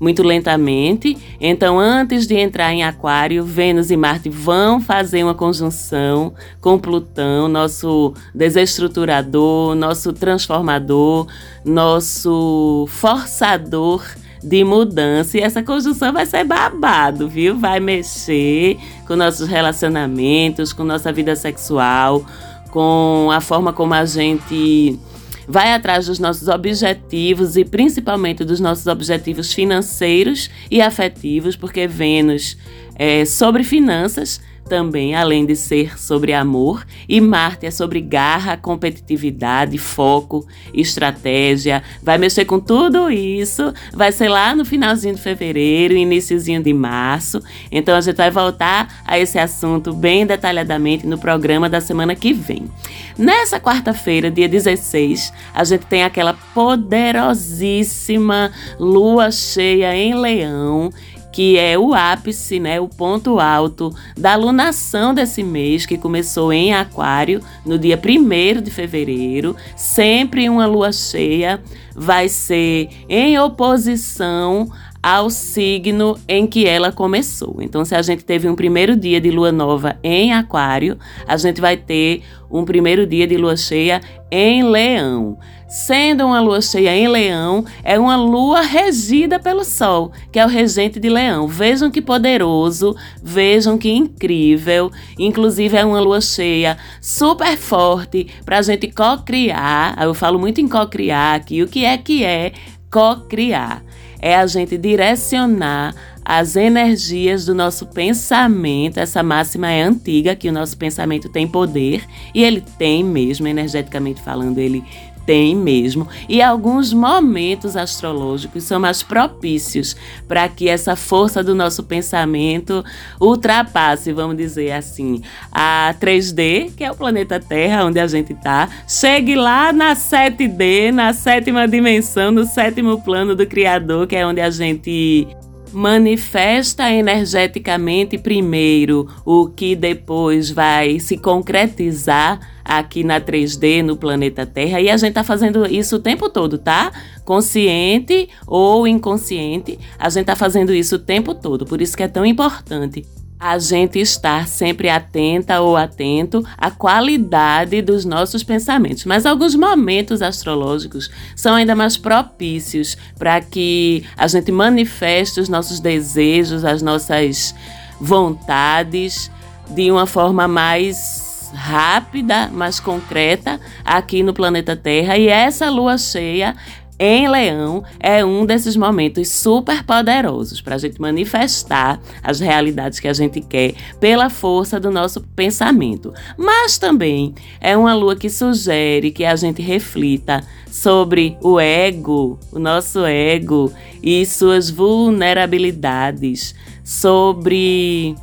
muito 0.00 0.22
lentamente. 0.22 1.16
Então, 1.40 1.78
antes 1.78 2.26
de 2.26 2.36
entrar 2.36 2.72
em 2.72 2.84
Aquário, 2.84 3.44
Vênus 3.44 3.90
e 3.90 3.96
Marte 3.96 4.28
vão 4.28 4.80
fazer 4.80 5.22
uma 5.22 5.34
conjunção 5.34 6.34
com 6.60 6.78
Plutão, 6.78 7.48
nosso 7.48 8.14
desestruturador, 8.34 9.74
nosso 9.74 10.12
transformador, 10.12 11.26
nosso 11.64 12.86
forçador 12.88 14.04
de 14.42 14.62
mudança. 14.62 15.38
E 15.38 15.40
essa 15.40 15.62
conjunção 15.62 16.12
vai 16.12 16.26
ser 16.26 16.44
babado, 16.44 17.28
viu? 17.28 17.58
Vai 17.58 17.80
mexer 17.80 18.76
com 19.06 19.16
nossos 19.16 19.48
relacionamentos, 19.48 20.72
com 20.72 20.84
nossa 20.84 21.10
vida 21.10 21.34
sexual, 21.34 22.24
com 22.70 23.30
a 23.32 23.40
forma 23.40 23.72
como 23.72 23.94
a 23.94 24.04
gente 24.04 24.98
vai 25.46 25.72
atrás 25.72 26.06
dos 26.06 26.18
nossos 26.18 26.48
objetivos 26.48 27.56
e 27.56 27.64
principalmente 27.64 28.44
dos 28.44 28.60
nossos 28.60 28.86
objetivos 28.86 29.52
financeiros 29.52 30.50
e 30.70 30.80
afetivos, 30.80 31.56
porque 31.56 31.86
Vênus 31.86 32.56
é 32.96 33.24
sobre 33.24 33.64
finanças, 33.64 34.40
também, 34.64 35.14
além 35.14 35.44
de 35.46 35.54
ser 35.54 35.98
sobre 35.98 36.32
amor, 36.32 36.86
e 37.08 37.20
Marte 37.20 37.66
é 37.66 37.70
sobre 37.70 38.00
garra, 38.00 38.56
competitividade, 38.56 39.76
foco, 39.78 40.46
estratégia. 40.72 41.82
Vai 42.02 42.18
mexer 42.18 42.44
com 42.44 42.58
tudo 42.58 43.10
isso. 43.10 43.72
Vai 43.92 44.10
ser 44.12 44.28
lá 44.28 44.54
no 44.54 44.64
finalzinho 44.64 45.14
de 45.14 45.20
fevereiro, 45.20 45.94
iníciozinho 45.94 46.62
de 46.62 46.72
março. 46.72 47.42
Então 47.70 47.94
a 47.96 48.00
gente 48.00 48.16
vai 48.16 48.30
voltar 48.30 49.02
a 49.06 49.18
esse 49.18 49.38
assunto 49.38 49.92
bem 49.92 50.26
detalhadamente 50.26 51.06
no 51.06 51.18
programa 51.18 51.68
da 51.68 51.80
semana 51.80 52.14
que 52.14 52.32
vem. 52.32 52.70
Nessa 53.16 53.60
quarta-feira, 53.60 54.30
dia 54.30 54.48
16, 54.48 55.32
a 55.52 55.62
gente 55.64 55.86
tem 55.86 56.02
aquela 56.02 56.34
poderosíssima 56.54 58.50
lua 58.78 59.30
cheia 59.30 59.94
em 59.96 60.14
Leão 60.14 60.90
que 61.34 61.58
é 61.58 61.76
o 61.76 61.92
ápice, 61.92 62.60
né, 62.60 62.78
o 62.78 62.86
ponto 62.86 63.40
alto 63.40 63.92
da 64.16 64.36
lunação 64.36 65.12
desse 65.12 65.42
mês, 65.42 65.84
que 65.84 65.98
começou 65.98 66.52
em 66.52 66.72
Aquário, 66.72 67.42
no 67.66 67.76
dia 67.76 68.00
1 68.00 68.62
de 68.62 68.70
fevereiro. 68.70 69.56
Sempre 69.74 70.48
uma 70.48 70.64
lua 70.64 70.92
cheia 70.92 71.60
vai 71.92 72.28
ser 72.28 72.88
em 73.08 73.36
oposição 73.36 74.70
ao 75.04 75.28
signo 75.28 76.18
em 76.26 76.46
que 76.46 76.66
ela 76.66 76.90
começou. 76.90 77.58
Então, 77.60 77.84
se 77.84 77.94
a 77.94 78.00
gente 78.00 78.24
teve 78.24 78.48
um 78.48 78.54
primeiro 78.56 78.96
dia 78.96 79.20
de 79.20 79.30
lua 79.30 79.52
nova 79.52 79.98
em 80.02 80.32
Aquário, 80.32 80.98
a 81.28 81.36
gente 81.36 81.60
vai 81.60 81.76
ter 81.76 82.22
um 82.50 82.64
primeiro 82.64 83.06
dia 83.06 83.26
de 83.26 83.36
lua 83.36 83.54
cheia 83.54 84.00
em 84.30 84.64
Leão. 84.64 85.36
Sendo 85.68 86.24
uma 86.24 86.40
lua 86.40 86.62
cheia 86.62 86.96
em 86.96 87.06
Leão, 87.06 87.66
é 87.82 87.98
uma 87.98 88.16
lua 88.16 88.62
regida 88.62 89.38
pelo 89.38 89.62
Sol, 89.62 90.10
que 90.32 90.38
é 90.38 90.46
o 90.46 90.48
regente 90.48 90.98
de 90.98 91.10
Leão. 91.10 91.46
Vejam 91.48 91.90
que 91.90 92.00
poderoso, 92.00 92.96
vejam 93.22 93.76
que 93.76 93.90
incrível. 93.90 94.90
Inclusive, 95.18 95.76
é 95.76 95.84
uma 95.84 96.00
lua 96.00 96.22
cheia 96.22 96.78
super 96.98 97.58
forte 97.58 98.28
para 98.42 98.58
a 98.58 98.62
gente 98.62 98.90
co-criar. 98.90 99.98
Eu 100.00 100.14
falo 100.14 100.38
muito 100.38 100.62
em 100.62 100.68
co-criar 100.68 101.34
aqui. 101.34 101.62
O 101.62 101.68
que 101.68 101.84
é 101.84 101.98
que 101.98 102.24
é 102.24 102.52
co-criar? 102.94 103.82
é 104.24 104.36
a 104.36 104.46
gente 104.46 104.78
direcionar 104.78 105.94
as 106.24 106.56
energias 106.56 107.44
do 107.44 107.54
nosso 107.54 107.84
pensamento. 107.84 108.96
Essa 108.96 109.22
máxima 109.22 109.70
é 109.70 109.82
antiga, 109.82 110.34
que 110.34 110.48
o 110.48 110.52
nosso 110.52 110.78
pensamento 110.78 111.28
tem 111.28 111.46
poder, 111.46 112.02
e 112.34 112.42
ele 112.42 112.62
tem 112.78 113.04
mesmo, 113.04 113.46
energeticamente 113.46 114.22
falando, 114.22 114.56
ele 114.58 114.82
tem 115.26 115.56
mesmo, 115.56 116.08
e 116.28 116.42
alguns 116.42 116.92
momentos 116.92 117.76
astrológicos 117.76 118.64
são 118.64 118.80
mais 118.80 119.02
propícios 119.02 119.96
para 120.28 120.48
que 120.48 120.68
essa 120.68 120.96
força 120.96 121.42
do 121.42 121.54
nosso 121.54 121.82
pensamento 121.82 122.84
ultrapasse, 123.20 124.12
vamos 124.12 124.36
dizer 124.36 124.72
assim, 124.72 125.22
a 125.50 125.94
3D, 126.00 126.72
que 126.76 126.84
é 126.84 126.90
o 126.90 126.94
planeta 126.94 127.40
Terra, 127.40 127.84
onde 127.84 128.00
a 128.00 128.06
gente 128.06 128.32
está, 128.32 128.68
chegue 128.88 129.34
lá 129.34 129.72
na 129.72 129.94
7D, 129.94 130.92
na 130.92 131.12
sétima 131.12 131.66
dimensão, 131.66 132.30
no 132.30 132.44
sétimo 132.44 133.00
plano 133.02 133.34
do 133.34 133.46
Criador, 133.46 134.06
que 134.06 134.16
é 134.16 134.26
onde 134.26 134.40
a 134.40 134.50
gente 134.50 135.26
manifesta 135.74 136.90
energeticamente 136.90 138.16
primeiro 138.16 139.08
o 139.24 139.48
que 139.48 139.74
depois 139.74 140.50
vai 140.50 141.00
se 141.00 141.18
concretizar 141.18 142.40
aqui 142.64 143.04
na 143.04 143.20
3D, 143.20 143.82
no 143.82 143.96
planeta 143.96 144.46
Terra, 144.46 144.80
e 144.80 144.88
a 144.88 144.96
gente 144.96 145.12
tá 145.12 145.22
fazendo 145.22 145.66
isso 145.66 145.96
o 145.96 146.00
tempo 146.00 146.30
todo, 146.30 146.56
tá? 146.56 146.90
Consciente 147.24 148.28
ou 148.46 148.86
inconsciente, 148.86 149.78
a 149.98 150.08
gente 150.08 150.26
tá 150.26 150.34
fazendo 150.34 150.72
isso 150.72 150.96
o 150.96 150.98
tempo 150.98 151.34
todo, 151.34 151.66
por 151.66 151.82
isso 151.82 151.96
que 151.96 152.02
é 152.02 152.08
tão 152.08 152.24
importante 152.24 153.04
a 153.44 153.58
gente 153.58 153.98
estar 153.98 154.48
sempre 154.48 154.88
atenta 154.88 155.60
ou 155.60 155.76
atento 155.76 156.42
à 156.56 156.70
qualidade 156.70 157.82
dos 157.82 158.06
nossos 158.06 158.42
pensamentos. 158.42 159.04
Mas 159.04 159.26
alguns 159.26 159.54
momentos 159.54 160.22
astrológicos 160.22 161.10
são 161.36 161.54
ainda 161.54 161.74
mais 161.74 161.98
propícios 161.98 162.96
para 163.18 163.42
que 163.42 164.02
a 164.16 164.26
gente 164.28 164.50
manifeste 164.50 165.40
os 165.40 165.50
nossos 165.50 165.78
desejos, 165.78 166.64
as 166.64 166.80
nossas 166.80 167.54
vontades 168.00 169.30
de 169.68 169.90
uma 169.90 170.06
forma 170.06 170.48
mais 170.48 171.50
rápida, 171.52 172.48
mais 172.48 172.80
concreta 172.80 173.60
aqui 173.84 174.22
no 174.22 174.32
planeta 174.32 174.74
Terra. 174.74 175.18
E 175.18 175.28
essa 175.28 175.68
lua 175.68 175.98
cheia 175.98 176.56
em 176.98 177.28
Leão 177.28 177.82
é 177.98 178.24
um 178.24 178.46
desses 178.46 178.76
momentos 178.76 179.28
super 179.28 179.82
poderosos 179.82 180.60
para 180.60 180.76
a 180.76 180.78
gente 180.78 181.00
manifestar 181.00 182.00
as 182.22 182.38
realidades 182.40 183.00
que 183.00 183.08
a 183.08 183.12
gente 183.12 183.40
quer 183.40 183.74
pela 183.98 184.30
força 184.30 184.78
do 184.78 184.90
nosso 184.90 185.20
pensamento. 185.34 186.12
Mas 186.38 186.78
também 186.78 187.34
é 187.60 187.76
uma 187.76 187.94
lua 187.94 188.14
que 188.14 188.30
sugere 188.30 189.10
que 189.10 189.24
a 189.24 189.34
gente 189.34 189.60
reflita 189.60 190.44
sobre 190.70 191.36
o 191.40 191.58
ego, 191.58 192.38
o 192.52 192.58
nosso 192.58 193.04
ego 193.04 193.72
e 194.02 194.24
suas 194.26 194.70
vulnerabilidades, 194.70 196.54
sobre 196.82 198.14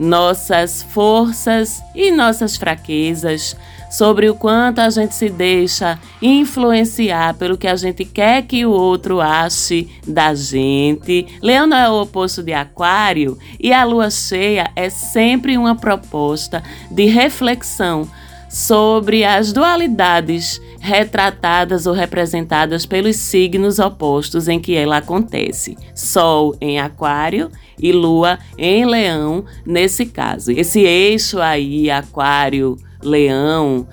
nossas 0.00 0.82
forças 0.82 1.82
e 1.94 2.10
nossas 2.10 2.56
fraquezas 2.56 3.54
sobre 3.90 4.30
o 4.30 4.34
quanto 4.34 4.78
a 4.78 4.88
gente 4.88 5.14
se 5.14 5.28
deixa 5.28 5.98
influenciar 6.22 7.34
pelo 7.34 7.58
que 7.58 7.66
a 7.66 7.76
gente 7.76 8.06
quer 8.06 8.42
que 8.42 8.64
o 8.64 8.70
outro 8.70 9.20
ache 9.20 9.88
da 10.06 10.34
gente. 10.34 11.26
Leão 11.42 11.70
é 11.74 11.90
o 11.90 12.00
oposto 12.00 12.42
de 12.42 12.54
Aquário 12.54 13.36
e 13.58 13.74
a 13.74 13.84
lua 13.84 14.08
cheia 14.08 14.70
é 14.74 14.88
sempre 14.88 15.58
uma 15.58 15.74
proposta 15.74 16.62
de 16.90 17.04
reflexão 17.04 18.08
sobre 18.48 19.22
as 19.24 19.52
dualidades 19.52 20.60
retratadas 20.80 21.86
ou 21.86 21.92
representadas 21.92 22.86
pelos 22.86 23.16
signos 23.16 23.78
opostos 23.78 24.48
em 24.48 24.58
que 24.58 24.74
ela 24.74 24.96
acontece. 24.96 25.76
Sol 25.94 26.56
em 26.60 26.80
Aquário 26.80 27.50
e 27.82 27.92
Lua 27.92 28.38
em 28.58 28.84
Leão, 28.84 29.44
nesse 29.64 30.06
caso. 30.06 30.50
Esse 30.50 30.80
eixo 30.80 31.40
aí, 31.40 31.90
Aquário, 31.90 32.76
Leão, 33.02 33.86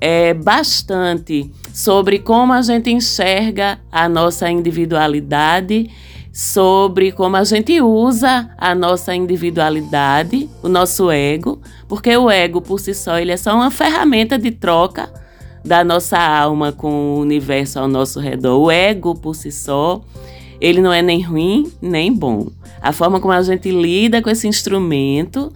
é 0.00 0.34
bastante 0.34 1.50
sobre 1.72 2.18
como 2.18 2.52
a 2.52 2.62
gente 2.62 2.90
enxerga 2.90 3.80
a 3.90 4.08
nossa 4.08 4.50
individualidade, 4.50 5.90
sobre 6.32 7.12
como 7.12 7.36
a 7.36 7.44
gente 7.44 7.80
usa 7.80 8.50
a 8.58 8.74
nossa 8.74 9.14
individualidade, 9.14 10.48
o 10.62 10.68
nosso 10.68 11.10
ego, 11.10 11.60
porque 11.88 12.16
o 12.16 12.30
ego 12.30 12.60
por 12.60 12.80
si 12.80 12.92
só 12.92 13.18
ele 13.18 13.32
é 13.32 13.36
só 13.36 13.54
uma 13.54 13.70
ferramenta 13.70 14.36
de 14.36 14.50
troca 14.50 15.08
da 15.64 15.82
nossa 15.82 16.18
alma 16.18 16.72
com 16.72 17.14
o 17.14 17.20
universo 17.20 17.78
ao 17.78 17.88
nosso 17.88 18.20
redor. 18.20 18.58
O 18.60 18.70
ego 18.70 19.14
por 19.14 19.34
si 19.34 19.50
só, 19.50 20.02
ele 20.60 20.80
não 20.80 20.92
é 20.92 21.02
nem 21.02 21.22
ruim 21.22 21.72
nem 21.80 22.12
bom. 22.12 22.48
A 22.80 22.92
forma 22.92 23.20
como 23.20 23.32
a 23.32 23.42
gente 23.42 23.70
lida 23.70 24.20
com 24.20 24.30
esse 24.30 24.46
instrumento 24.46 25.52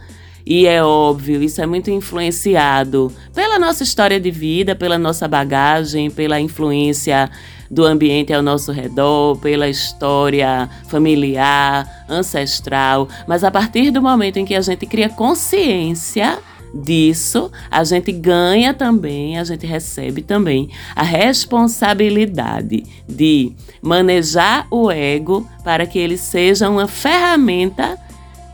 e 0.50 0.66
é 0.66 0.82
óbvio, 0.82 1.42
isso 1.42 1.60
é 1.60 1.66
muito 1.66 1.90
influenciado 1.90 3.12
pela 3.34 3.58
nossa 3.58 3.82
história 3.82 4.18
de 4.18 4.30
vida, 4.30 4.74
pela 4.74 4.96
nossa 4.96 5.28
bagagem, 5.28 6.10
pela 6.10 6.40
influência 6.40 7.30
do 7.70 7.84
ambiente 7.84 8.32
ao 8.32 8.42
nosso 8.42 8.72
redor, 8.72 9.36
pela 9.36 9.68
história 9.68 10.70
familiar, 10.88 12.06
ancestral. 12.08 13.10
Mas 13.26 13.44
a 13.44 13.50
partir 13.50 13.90
do 13.90 14.00
momento 14.00 14.38
em 14.38 14.46
que 14.46 14.54
a 14.54 14.62
gente 14.62 14.86
cria 14.86 15.10
consciência 15.10 16.38
disso, 16.74 17.50
a 17.70 17.82
gente 17.84 18.12
ganha 18.12 18.74
também, 18.74 19.38
a 19.38 19.44
gente 19.44 19.66
recebe 19.66 20.22
também 20.22 20.70
a 20.94 21.02
responsabilidade 21.02 22.84
de 23.08 23.52
manejar 23.82 24.66
o 24.70 24.90
ego 24.90 25.48
para 25.64 25.86
que 25.86 25.98
ele 25.98 26.16
seja 26.16 26.68
uma 26.68 26.86
ferramenta 26.86 27.98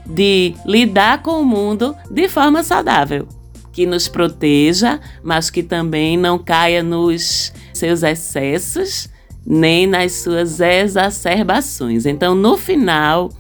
de 0.07 0.55
lidar 0.67 1.23
com 1.23 1.41
o 1.41 1.45
mundo 1.45 1.97
de 2.11 2.29
forma 2.29 2.63
saudável, 2.63 3.27
que 3.73 3.87
nos 3.87 4.07
proteja, 4.07 5.01
mas 5.23 5.51
que 5.51 5.63
também 5.63 6.17
não 6.17 6.39
caia 6.39 6.83
nos 6.83 7.53
seus 7.73 8.03
excessos 8.03 9.09
nem 9.47 9.87
nas 9.87 10.13
suas 10.13 10.59
exacerbações. 10.61 12.07
Então, 12.07 12.35
no 12.35 12.57
final, 12.57 13.31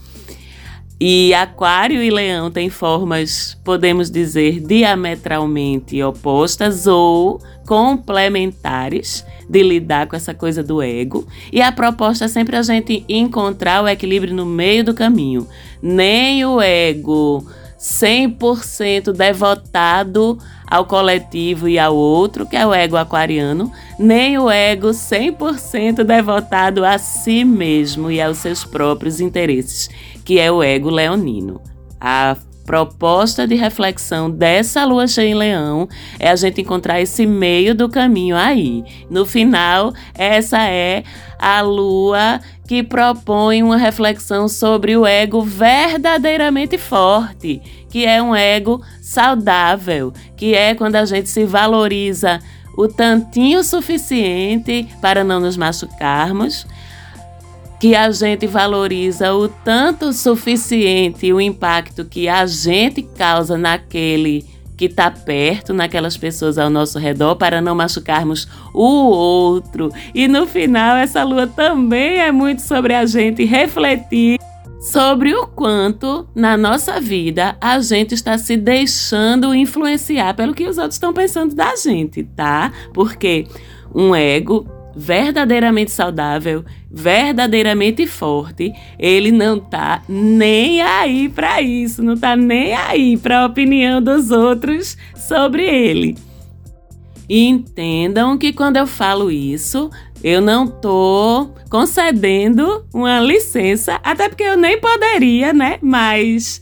e 1.00 1.34
Aquário 1.34 2.02
e 2.02 2.10
Leão 2.10 2.50
têm 2.50 2.70
formas, 2.70 3.58
podemos 3.64 4.10
dizer, 4.10 4.60
diametralmente 4.60 6.00
opostas 6.02 6.86
ou 6.86 7.40
complementares 7.66 9.24
de 9.48 9.62
lidar 9.62 10.06
com 10.06 10.16
essa 10.16 10.32
coisa 10.32 10.62
do 10.62 10.80
ego. 10.80 11.26
E 11.52 11.60
a 11.60 11.72
proposta 11.72 12.26
é 12.26 12.28
sempre 12.28 12.56
a 12.56 12.62
gente 12.62 13.04
encontrar 13.08 13.82
o 13.82 13.88
equilíbrio 13.88 14.34
no 14.34 14.46
meio 14.46 14.84
do 14.84 14.94
caminho. 14.94 15.46
Nem 15.82 16.44
o 16.46 16.60
ego 16.60 17.44
100% 17.78 19.12
devotado 19.12 20.38
ao 20.66 20.86
coletivo 20.86 21.68
e 21.68 21.78
ao 21.78 21.94
outro, 21.94 22.46
que 22.46 22.56
é 22.56 22.66
o 22.66 22.72
ego 22.72 22.96
aquariano, 22.96 23.70
nem 23.98 24.38
o 24.38 24.50
ego 24.50 24.88
100% 24.88 26.02
devotado 26.02 26.84
a 26.84 26.96
si 26.98 27.44
mesmo 27.44 28.10
e 28.10 28.20
aos 28.20 28.38
seus 28.38 28.64
próprios 28.64 29.20
interesses, 29.20 29.90
que 30.24 30.38
é 30.38 30.50
o 30.50 30.62
ego 30.62 30.90
leonino. 30.90 31.60
A 32.00 32.36
proposta 32.64 33.46
de 33.46 33.54
reflexão 33.54 34.30
dessa 34.30 34.84
lua 34.84 35.06
cheia 35.06 35.28
em 35.28 35.34
leão 35.34 35.88
é 36.18 36.30
a 36.30 36.36
gente 36.36 36.62
encontrar 36.62 37.00
esse 37.00 37.26
meio 37.26 37.74
do 37.74 37.88
caminho 37.88 38.36
aí. 38.36 38.82
No 39.10 39.26
final, 39.26 39.92
essa 40.14 40.66
é 40.66 41.04
a 41.38 41.60
lua 41.60 42.40
que 42.66 42.82
propõe 42.82 43.62
uma 43.62 43.76
reflexão 43.76 44.48
sobre 44.48 44.96
o 44.96 45.06
ego 45.06 45.42
verdadeiramente 45.42 46.78
forte, 46.78 47.60
que 47.90 48.06
é 48.06 48.22
um 48.22 48.34
ego 48.34 48.80
saudável, 49.02 50.12
que 50.36 50.54
é 50.54 50.74
quando 50.74 50.96
a 50.96 51.04
gente 51.04 51.28
se 51.28 51.44
valoriza 51.44 52.40
o 52.76 52.88
tantinho 52.88 53.62
suficiente 53.62 54.88
para 55.00 55.22
não 55.22 55.38
nos 55.38 55.56
machucarmos 55.56 56.66
que 57.80 57.94
a 57.94 58.10
gente 58.10 58.46
valoriza 58.46 59.34
o 59.34 59.48
tanto 59.48 60.12
suficiente 60.12 61.32
o 61.32 61.40
impacto 61.40 62.04
que 62.04 62.28
a 62.28 62.46
gente 62.46 63.02
causa 63.02 63.58
naquele 63.58 64.44
que 64.76 64.86
está 64.86 65.10
perto, 65.10 65.72
naquelas 65.72 66.16
pessoas 66.16 66.58
ao 66.58 66.68
nosso 66.68 66.98
redor, 66.98 67.36
para 67.36 67.60
não 67.60 67.74
machucarmos 67.74 68.48
o 68.72 69.08
outro. 69.08 69.90
E 70.14 70.26
no 70.26 70.46
final, 70.46 70.96
essa 70.96 71.22
lua 71.22 71.46
também 71.46 72.18
é 72.18 72.32
muito 72.32 72.62
sobre 72.62 72.94
a 72.94 73.06
gente 73.06 73.44
refletir 73.44 74.38
sobre 74.80 75.34
o 75.34 75.46
quanto 75.46 76.28
na 76.34 76.58
nossa 76.58 77.00
vida 77.00 77.56
a 77.58 77.80
gente 77.80 78.14
está 78.14 78.36
se 78.36 78.54
deixando 78.54 79.54
influenciar 79.54 80.34
pelo 80.34 80.52
que 80.52 80.68
os 80.68 80.76
outros 80.76 80.96
estão 80.96 81.12
pensando 81.12 81.54
da 81.54 81.74
gente, 81.74 82.22
tá? 82.22 82.70
Porque 82.92 83.46
um 83.94 84.14
ego 84.14 84.66
verdadeiramente 84.96 85.90
saudável, 85.90 86.64
verdadeiramente 86.90 88.06
forte, 88.06 88.72
ele 88.98 89.30
não 89.30 89.58
tá 89.58 90.02
nem 90.08 90.80
aí 90.82 91.28
para 91.28 91.60
isso, 91.60 92.02
não 92.02 92.16
tá 92.16 92.36
nem 92.36 92.74
aí 92.74 93.16
para 93.16 93.40
a 93.40 93.46
opinião 93.46 94.00
dos 94.00 94.30
outros 94.30 94.96
sobre 95.16 95.64
ele. 95.64 96.16
E 97.28 97.46
entendam 97.46 98.36
que 98.36 98.52
quando 98.52 98.76
eu 98.76 98.86
falo 98.86 99.30
isso, 99.30 99.90
eu 100.22 100.40
não 100.40 100.66
tô 100.66 101.50
concedendo 101.70 102.84
uma 102.92 103.20
licença, 103.20 103.98
até 104.02 104.28
porque 104.28 104.42
eu 104.42 104.56
nem 104.56 104.78
poderia, 104.80 105.52
né? 105.52 105.78
Mas 105.82 106.60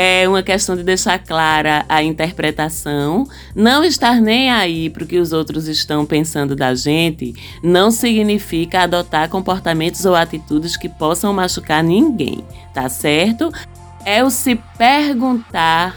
é 0.00 0.28
uma 0.28 0.44
questão 0.44 0.76
de 0.76 0.84
deixar 0.84 1.18
clara 1.18 1.84
a 1.88 2.04
interpretação, 2.04 3.26
não 3.52 3.82
estar 3.82 4.20
nem 4.20 4.48
aí 4.48 4.88
para 4.88 5.02
o 5.02 5.06
que 5.08 5.18
os 5.18 5.32
outros 5.32 5.66
estão 5.66 6.06
pensando 6.06 6.54
da 6.54 6.72
gente, 6.72 7.34
não 7.64 7.90
significa 7.90 8.82
adotar 8.82 9.28
comportamentos 9.28 10.04
ou 10.04 10.14
atitudes 10.14 10.76
que 10.76 10.88
possam 10.88 11.32
machucar 11.32 11.82
ninguém, 11.82 12.44
tá 12.72 12.88
certo? 12.88 13.50
É 14.04 14.22
o 14.22 14.30
se 14.30 14.54
perguntar 14.78 15.96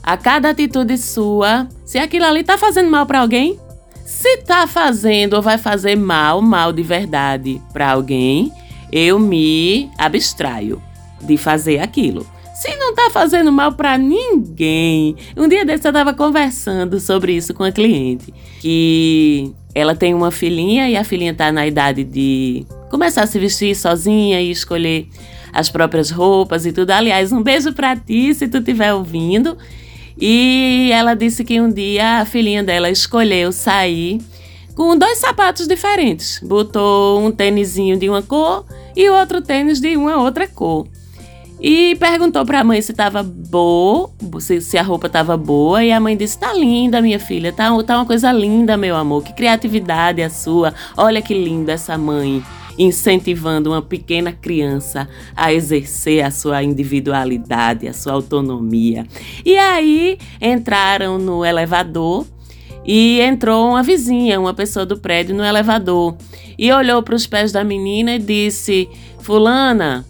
a 0.00 0.16
cada 0.16 0.50
atitude 0.50 0.96
sua 0.96 1.68
se 1.84 1.98
aquilo 1.98 2.24
ali 2.24 2.44
tá 2.44 2.56
fazendo 2.56 2.88
mal 2.88 3.04
para 3.04 3.18
alguém. 3.18 3.58
Se 4.06 4.36
tá 4.38 4.64
fazendo 4.68 5.34
ou 5.34 5.42
vai 5.42 5.58
fazer 5.58 5.96
mal, 5.96 6.40
mal 6.40 6.72
de 6.72 6.84
verdade 6.84 7.60
para 7.72 7.90
alguém, 7.90 8.52
eu 8.92 9.18
me 9.18 9.90
abstraio 9.98 10.80
de 11.20 11.36
fazer 11.36 11.80
aquilo. 11.80 12.24
Se 12.58 12.74
não 12.74 12.92
tá 12.92 13.08
fazendo 13.08 13.52
mal 13.52 13.70
para 13.70 13.96
ninguém. 13.96 15.14
Um 15.36 15.46
dia 15.46 15.64
desse 15.64 15.86
eu 15.86 15.92
tava 15.92 16.12
conversando 16.12 16.98
sobre 16.98 17.32
isso 17.32 17.54
com 17.54 17.62
a 17.62 17.70
cliente, 17.70 18.34
que 18.60 19.52
ela 19.72 19.94
tem 19.94 20.12
uma 20.12 20.32
filhinha 20.32 20.90
e 20.90 20.96
a 20.96 21.04
filhinha 21.04 21.32
tá 21.32 21.52
na 21.52 21.68
idade 21.68 22.02
de 22.02 22.66
começar 22.90 23.22
a 23.22 23.26
se 23.28 23.38
vestir 23.38 23.76
sozinha 23.76 24.40
e 24.40 24.50
escolher 24.50 25.06
as 25.52 25.70
próprias 25.70 26.10
roupas 26.10 26.66
e 26.66 26.72
tudo. 26.72 26.90
Aliás, 26.90 27.30
um 27.30 27.44
beijo 27.44 27.72
para 27.72 27.94
ti 27.94 28.34
se 28.34 28.48
tu 28.48 28.58
estiver 28.58 28.92
ouvindo. 28.92 29.56
E 30.20 30.90
ela 30.92 31.14
disse 31.14 31.44
que 31.44 31.60
um 31.60 31.70
dia 31.70 32.22
a 32.22 32.24
filhinha 32.24 32.64
dela 32.64 32.90
escolheu 32.90 33.52
sair 33.52 34.18
com 34.74 34.98
dois 34.98 35.18
sapatos 35.18 35.68
diferentes. 35.68 36.40
Botou 36.42 37.24
um 37.24 37.30
tênisinho 37.30 37.96
de 37.96 38.08
uma 38.08 38.20
cor 38.20 38.66
e 38.96 39.08
outro 39.10 39.40
tênis 39.40 39.80
de 39.80 39.96
uma 39.96 40.20
outra 40.20 40.48
cor. 40.48 40.88
E 41.60 41.96
perguntou 41.96 42.44
para 42.46 42.60
a 42.60 42.64
mãe 42.64 42.80
se 42.80 42.92
estava 42.92 43.22
boa, 43.22 44.10
se, 44.38 44.60
se, 44.60 44.78
a 44.78 44.82
roupa 44.82 45.08
estava 45.08 45.36
boa, 45.36 45.82
e 45.82 45.90
a 45.90 45.98
mãe 45.98 46.16
disse: 46.16 46.38
"Tá 46.38 46.52
linda, 46.52 47.02
minha 47.02 47.18
filha, 47.18 47.52
tá, 47.52 47.70
tá 47.82 47.96
uma 47.96 48.06
coisa 48.06 48.30
linda, 48.30 48.76
meu 48.76 48.94
amor. 48.94 49.24
Que 49.24 49.32
criatividade 49.32 50.22
a 50.22 50.30
sua. 50.30 50.72
Olha 50.96 51.20
que 51.20 51.34
linda 51.34 51.72
essa 51.72 51.98
mãe." 51.98 52.42
Incentivando 52.80 53.70
uma 53.70 53.82
pequena 53.82 54.30
criança 54.30 55.08
a 55.34 55.52
exercer 55.52 56.24
a 56.24 56.30
sua 56.30 56.62
individualidade, 56.62 57.88
a 57.88 57.92
sua 57.92 58.12
autonomia. 58.12 59.04
E 59.44 59.58
aí 59.58 60.16
entraram 60.40 61.18
no 61.18 61.44
elevador 61.44 62.24
e 62.84 63.20
entrou 63.20 63.70
uma 63.70 63.82
vizinha, 63.82 64.38
uma 64.38 64.54
pessoa 64.54 64.86
do 64.86 64.96
prédio 64.96 65.34
no 65.34 65.44
elevador 65.44 66.16
e 66.56 66.72
olhou 66.72 67.02
para 67.02 67.16
os 67.16 67.26
pés 67.26 67.50
da 67.50 67.64
menina 67.64 68.14
e 68.14 68.18
disse: 68.20 68.88
Fulana, 69.18 70.06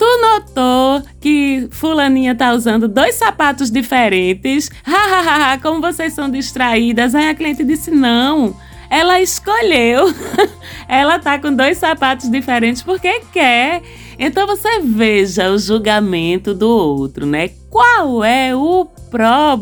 Tu 0.00 0.06
notou 0.22 1.02
que 1.20 1.68
fulaninha 1.70 2.34
tá 2.34 2.54
usando 2.54 2.88
dois 2.88 3.16
sapatos 3.16 3.70
diferentes? 3.70 4.70
Hahaha, 4.82 5.60
como 5.60 5.82
vocês 5.82 6.14
são 6.14 6.30
distraídas. 6.30 7.14
Aí 7.14 7.28
a 7.28 7.34
cliente 7.34 7.62
disse: 7.62 7.90
"Não, 7.90 8.56
ela 8.88 9.20
escolheu. 9.20 10.06
ela 10.88 11.18
tá 11.18 11.38
com 11.38 11.54
dois 11.54 11.76
sapatos 11.76 12.30
diferentes 12.30 12.82
porque 12.82 13.20
quer. 13.30 13.82
Então 14.18 14.46
você 14.46 14.80
veja 14.80 15.50
o 15.50 15.58
julgamento 15.58 16.54
do 16.54 16.70
outro, 16.70 17.26
né? 17.26 17.50
Qual 17.68 18.24
é 18.24 18.56
o 18.56 18.86
problema 19.10 19.60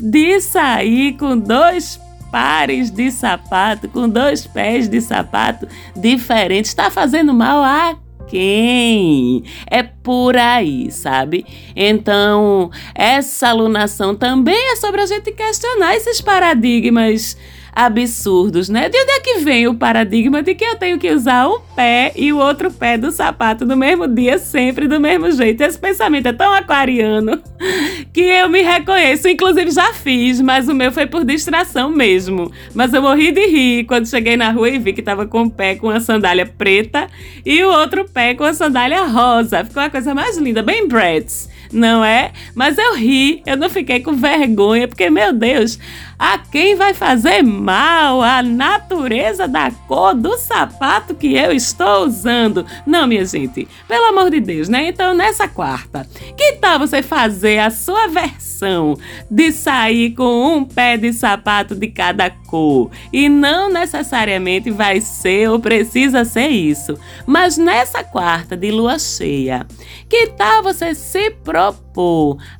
de 0.00 0.40
sair 0.40 1.18
com 1.18 1.36
dois 1.36 2.00
pares 2.32 2.90
de 2.90 3.10
sapato, 3.10 3.90
com 3.90 4.08
dois 4.08 4.46
pés 4.46 4.88
de 4.88 5.02
sapato 5.02 5.68
diferentes? 5.94 6.70
Está 6.70 6.90
fazendo 6.90 7.34
mal 7.34 7.62
a 7.62 8.07
quem? 8.28 9.42
É 9.70 9.82
por 9.82 10.36
aí, 10.36 10.90
sabe? 10.90 11.44
Então, 11.74 12.70
essa 12.94 13.48
alunação 13.48 14.14
também 14.14 14.72
é 14.72 14.76
sobre 14.76 15.00
a 15.00 15.06
gente 15.06 15.32
questionar 15.32 15.96
esses 15.96 16.20
paradigmas 16.20 17.36
absurdos, 17.78 18.68
né? 18.68 18.88
De 18.88 18.98
onde 18.98 19.12
é 19.12 19.20
que 19.20 19.38
vem 19.38 19.68
o 19.68 19.74
paradigma 19.74 20.42
de 20.42 20.52
que 20.52 20.64
eu 20.64 20.74
tenho 20.74 20.98
que 20.98 21.12
usar 21.12 21.48
um 21.48 21.60
pé 21.76 22.12
e 22.16 22.32
o 22.32 22.38
outro 22.38 22.72
pé 22.72 22.98
do 22.98 23.12
sapato 23.12 23.64
no 23.64 23.76
mesmo 23.76 24.08
dia, 24.08 24.36
sempre 24.36 24.88
do 24.88 24.98
mesmo 24.98 25.30
jeito? 25.30 25.60
Esse 25.60 25.78
pensamento 25.78 26.26
é 26.26 26.32
tão 26.32 26.52
aquariano 26.52 27.40
que 28.12 28.20
eu 28.20 28.48
me 28.48 28.62
reconheço. 28.62 29.28
Inclusive, 29.28 29.70
já 29.70 29.92
fiz, 29.92 30.40
mas 30.40 30.68
o 30.68 30.74
meu 30.74 30.90
foi 30.90 31.06
por 31.06 31.24
distração 31.24 31.88
mesmo. 31.88 32.50
Mas 32.74 32.92
eu 32.92 33.00
morri 33.00 33.30
de 33.30 33.46
rir 33.46 33.84
quando 33.84 34.08
cheguei 34.08 34.36
na 34.36 34.50
rua 34.50 34.68
e 34.70 34.78
vi 34.78 34.92
que 34.92 35.00
tava 35.00 35.24
com 35.24 35.42
o 35.42 35.50
pé 35.50 35.76
com 35.76 35.88
a 35.88 36.00
sandália 36.00 36.46
preta 36.46 37.06
e 37.46 37.62
o 37.62 37.70
outro 37.70 38.04
pé 38.06 38.34
com 38.34 38.42
a 38.42 38.52
sandália 38.52 39.04
rosa. 39.04 39.64
Ficou 39.64 39.84
a 39.84 39.90
coisa 39.90 40.12
mais 40.12 40.36
linda, 40.36 40.64
bem 40.64 40.88
Bratz 40.88 41.48
não 41.72 42.04
é? 42.04 42.32
Mas 42.54 42.78
eu 42.78 42.94
ri, 42.94 43.42
eu 43.46 43.56
não 43.56 43.68
fiquei 43.68 44.00
com 44.00 44.12
vergonha, 44.14 44.88
porque, 44.88 45.10
meu 45.10 45.32
Deus, 45.32 45.78
a 46.18 46.36
quem 46.38 46.74
vai 46.74 46.92
fazer 46.92 47.42
mal 47.42 48.22
a 48.22 48.42
natureza 48.42 49.46
da 49.46 49.70
cor 49.70 50.14
do 50.14 50.36
sapato 50.36 51.14
que 51.14 51.34
eu 51.34 51.52
estou 51.52 52.06
usando? 52.06 52.66
Não, 52.84 53.06
minha 53.06 53.24
gente, 53.24 53.68
pelo 53.86 54.06
amor 54.06 54.30
de 54.30 54.40
Deus, 54.40 54.68
né? 54.68 54.88
Então, 54.88 55.14
nessa 55.14 55.46
quarta, 55.46 56.06
que 56.36 56.54
tal 56.54 56.78
você 56.80 57.02
fazer 57.02 57.60
a 57.60 57.70
sua 57.70 58.08
versão 58.08 58.96
de 59.30 59.52
sair 59.52 60.14
com 60.14 60.56
um 60.56 60.64
pé 60.64 60.96
de 60.96 61.12
sapato 61.12 61.74
de 61.74 61.86
cada 61.88 62.28
cor? 62.30 62.90
E 63.12 63.28
não 63.28 63.70
necessariamente 63.70 64.70
vai 64.70 65.00
ser 65.00 65.48
ou 65.48 65.60
precisa 65.60 66.24
ser 66.24 66.48
isso, 66.48 66.98
mas 67.26 67.56
nessa 67.56 68.02
quarta 68.02 68.56
de 68.56 68.70
lua 68.70 68.98
cheia, 68.98 69.66
que 70.08 70.28
tal 70.28 70.62
você 70.62 70.94
se 70.94 71.30
propor 71.30 71.87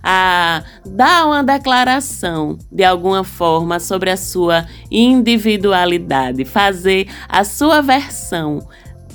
a 0.02 0.62
dar 0.84 1.26
uma 1.26 1.42
declaração 1.42 2.58
de 2.70 2.84
alguma 2.84 3.22
forma 3.24 3.78
sobre 3.78 4.10
a 4.10 4.16
sua 4.16 4.66
individualidade, 4.90 6.44
fazer 6.44 7.08
a 7.28 7.44
sua 7.44 7.80
versão 7.80 8.66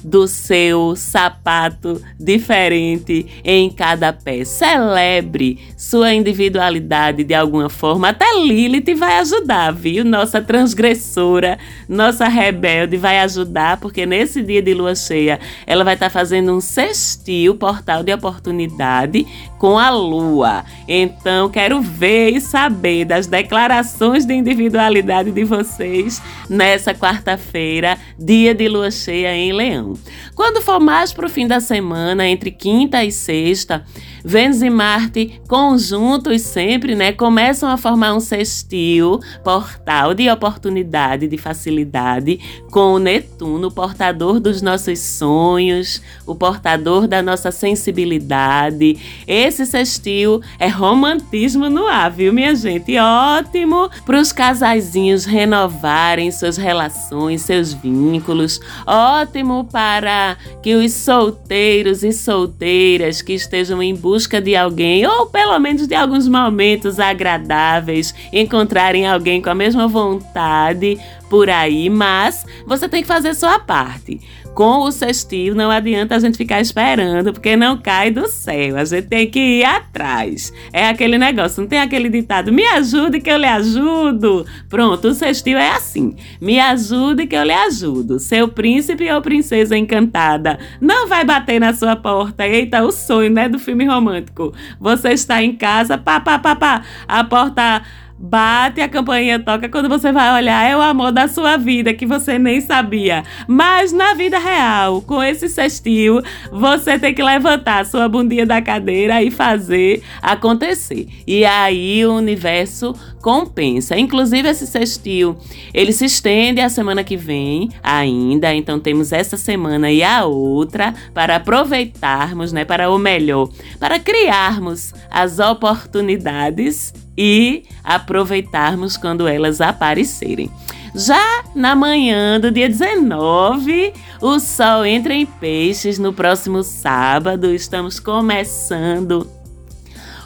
do 0.04 0.28
seu 0.28 0.96
sapato 0.96 2.02
diferente 2.20 3.26
em 3.44 3.70
cada 3.70 4.12
pé. 4.12 4.44
Celebre 4.44 5.60
sua 5.78 6.14
individualidade 6.14 7.24
de 7.24 7.34
alguma 7.34 7.70
forma. 7.70 8.10
Até 8.10 8.26
Lilith 8.36 8.96
vai 8.96 9.20
ajudar, 9.20 9.72
viu? 9.72 10.04
Nossa 10.04 10.42
transgressora, 10.42 11.58
nossa 11.88 12.28
rebelde 12.28 12.98
vai 12.98 13.20
ajudar, 13.20 13.78
porque 13.78 14.06
nesse 14.06 14.42
dia 14.42 14.62
de 14.62 14.74
lua 14.74 14.96
cheia 14.96 15.40
ela 15.66 15.84
vai 15.84 15.94
estar 15.94 16.08
tá 16.08 16.10
fazendo 16.10 16.54
um 16.54 16.62
sextil, 16.62 17.56
portal 17.56 18.04
de 18.04 18.14
oportunidade, 18.14 19.26
com 19.58 19.78
a 19.78 19.90
lua. 19.90 20.64
Então, 20.88 21.50
quero 21.50 21.82
ver 21.82 22.32
e 22.32 22.42
saber 22.42 23.06
das 23.06 23.28
declarações 23.28 24.26
de 24.26 24.34
individualidade 24.34 25.32
de 25.32 25.44
vocês 25.44 26.22
nessa 26.50 26.94
quarta-feira, 26.94 27.98
dia 28.20 28.54
de 28.54 28.68
lua 28.68 28.92
cheia 28.92 29.36
em 29.36 29.54
Leão. 29.54 29.93
Quando 30.36 30.62
for 30.62 30.80
mais 30.80 31.12
para 31.14 31.26
o 31.26 31.30
fim 31.30 31.48
da 31.48 31.60
semana, 31.60 32.28
entre 32.28 32.52
quinta 32.52 33.04
e 33.04 33.12
sexta, 33.12 33.86
Vênus 34.24 34.62
e 34.62 34.70
Marte 34.70 35.42
conjuntos 35.50 36.42
sempre, 36.42 36.96
né? 36.96 37.12
Começam 37.12 37.70
a 37.70 37.76
formar 37.76 38.14
um 38.14 38.22
sextil, 38.22 39.20
portal 39.44 40.14
de 40.14 40.30
oportunidade, 40.30 41.28
de 41.28 41.38
facilidade, 41.38 42.40
com 42.72 42.94
o 42.94 43.00
Netuno, 43.00 43.70
portador 43.70 44.40
dos 44.40 44.62
nossos 44.62 45.00
sonhos, 45.00 46.02
o 46.26 46.34
portador 46.34 47.06
da 47.06 47.22
nossa 47.22 47.52
sensibilidade. 47.52 48.98
Esse 49.28 49.66
sextil 49.66 50.42
é 50.58 50.70
romantismo 50.70 51.70
no 51.70 51.86
ar, 51.86 52.10
viu, 52.10 52.32
minha 52.32 52.56
gente? 52.56 52.98
Ótimo 52.98 53.90
para 54.06 54.22
os 54.22 54.32
casaizinhos 54.32 55.26
renovarem 55.26 56.32
suas 56.32 56.56
relações, 56.56 57.42
seus 57.42 57.74
vínculos. 57.74 58.60
Ótimo 58.88 59.66
para 59.66 60.38
que 60.62 60.76
os 60.76 60.94
solteiros 60.94 62.04
e 62.04 62.14
solteiras 62.14 63.22
que 63.22 63.34
estejam 63.34 63.84
em 63.84 63.94
busca 63.94 64.13
de 64.42 64.56
alguém, 64.56 65.06
ou 65.06 65.26
pelo 65.26 65.58
menos 65.60 65.88
de 65.88 65.96
alguns 65.96 66.28
momentos 66.28 67.00
agradáveis, 67.00 68.14
encontrarem 68.32 69.08
alguém 69.08 69.42
com 69.42 69.50
a 69.50 69.56
mesma 69.56 69.88
vontade 69.88 71.00
por 71.34 71.50
aí, 71.50 71.90
mas 71.90 72.46
você 72.68 72.88
tem 72.88 73.02
que 73.02 73.08
fazer 73.08 73.34
sua 73.34 73.58
parte 73.58 74.22
com 74.54 74.82
o 74.82 74.92
cestinho 74.92 75.56
não 75.56 75.72
adianta 75.72 76.16
a 76.16 76.20
gente 76.20 76.38
ficar 76.38 76.62
esperando, 76.62 77.34
porque 77.34 77.56
não 77.56 77.78
cai 77.78 78.12
do 78.12 78.28
céu. 78.28 78.78
A 78.78 78.86
gente 78.86 79.08
tem 79.08 79.28
que 79.28 79.40
ir 79.40 79.66
atrás. 79.66 80.54
É 80.72 80.88
aquele 80.88 81.18
negócio, 81.18 81.62
não 81.62 81.68
tem 81.68 81.80
aquele 81.80 82.10
ditado: 82.10 82.52
me 82.52 82.64
ajude 82.64 83.20
que 83.20 83.30
eu 83.30 83.38
lhe 83.38 83.48
ajudo. 83.48 84.46
Pronto, 84.70 85.08
o 85.08 85.14
cestinho 85.14 85.58
é 85.58 85.72
assim: 85.72 86.16
me 86.40 86.60
ajude 86.60 87.26
que 87.26 87.36
eu 87.36 87.44
lhe 87.44 87.54
ajudo. 87.54 88.20
Seu 88.20 88.48
príncipe 88.48 89.12
ou 89.12 89.22
princesa 89.22 89.78
encantada 89.78 90.60
não 90.80 91.08
vai 91.08 91.26
bater 91.26 91.60
na 91.60 91.74
sua 91.74 91.96
porta. 91.96 92.48
Eita, 92.48 92.84
o 92.84 92.92
sonho, 92.92 93.32
né, 93.32 93.50
do 93.50 93.60
filme 93.60 93.86
romântico. 93.86 94.54
Você 94.80 95.10
está 95.10 95.42
em 95.42 95.56
casa, 95.56 95.98
pá, 95.98 96.20
pá, 96.20 96.38
pá, 96.38 96.56
pá. 96.56 96.82
A 97.08 97.24
porta 97.24 97.82
Bate 98.26 98.80
a 98.80 98.88
campainha 98.88 99.38
toca 99.38 99.68
quando 99.68 99.90
você 99.90 100.10
vai 100.14 100.34
olhar, 100.34 100.64
é 100.64 100.78
o 100.78 100.82
amor 100.82 101.12
da 101.12 101.28
sua 101.28 101.58
vida 101.58 101.94
que 101.94 102.06
você 102.06 102.40
nem 102.40 102.62
sabia. 102.62 103.22
Mas 103.50 103.92
na 103.92 104.14
vida 104.14 104.40
real, 104.40 105.02
com 105.02 105.22
esse 105.22 105.50
cestil, 105.50 106.22
você 106.50 106.98
tem 106.98 107.14
que 107.14 107.22
levantar 107.22 107.86
sua 107.86 108.08
bundinha 108.08 108.46
da 108.46 108.62
cadeira 108.62 109.22
e 109.22 109.30
fazer 109.30 110.02
acontecer. 110.22 111.10
E 111.28 111.44
aí 111.44 112.06
o 112.06 112.14
universo 112.14 112.96
compensa. 113.22 114.00
Inclusive 114.00 114.48
esse 114.48 114.68
cestil, 114.68 115.36
ele 115.74 115.92
se 115.92 116.06
estende 116.06 116.62
a 116.62 116.70
semana 116.70 117.04
que 117.04 117.18
vem 117.18 117.70
ainda, 117.84 118.56
então 118.56 118.80
temos 118.80 119.12
essa 119.12 119.36
semana 119.36 119.92
e 119.92 120.02
a 120.02 120.24
outra 120.24 120.94
para 121.14 121.36
aproveitarmos, 121.36 122.54
né, 122.54 122.64
para 122.64 122.90
o 122.90 122.98
melhor, 122.98 123.50
para 123.80 124.00
criarmos 124.00 124.94
as 125.12 125.40
oportunidades 125.40 126.94
e 127.18 127.64
aproveitarmos 127.84 128.98
quando 128.98 129.28
elas 129.28 129.62
aparecerem. 129.62 130.50
Já 130.96 131.44
na 131.56 131.76
manhã 131.76 132.40
do 132.40 132.52
dia 132.52 132.70
19, 132.70 133.94
o 134.22 134.40
Sol 134.40 134.86
entra 134.86 135.14
em 135.14 135.26
Peixes 135.26 135.98
no 135.98 136.14
próximo 136.14 136.62
sábado. 136.64 137.52
Estamos 137.52 138.00
começando 138.00 139.28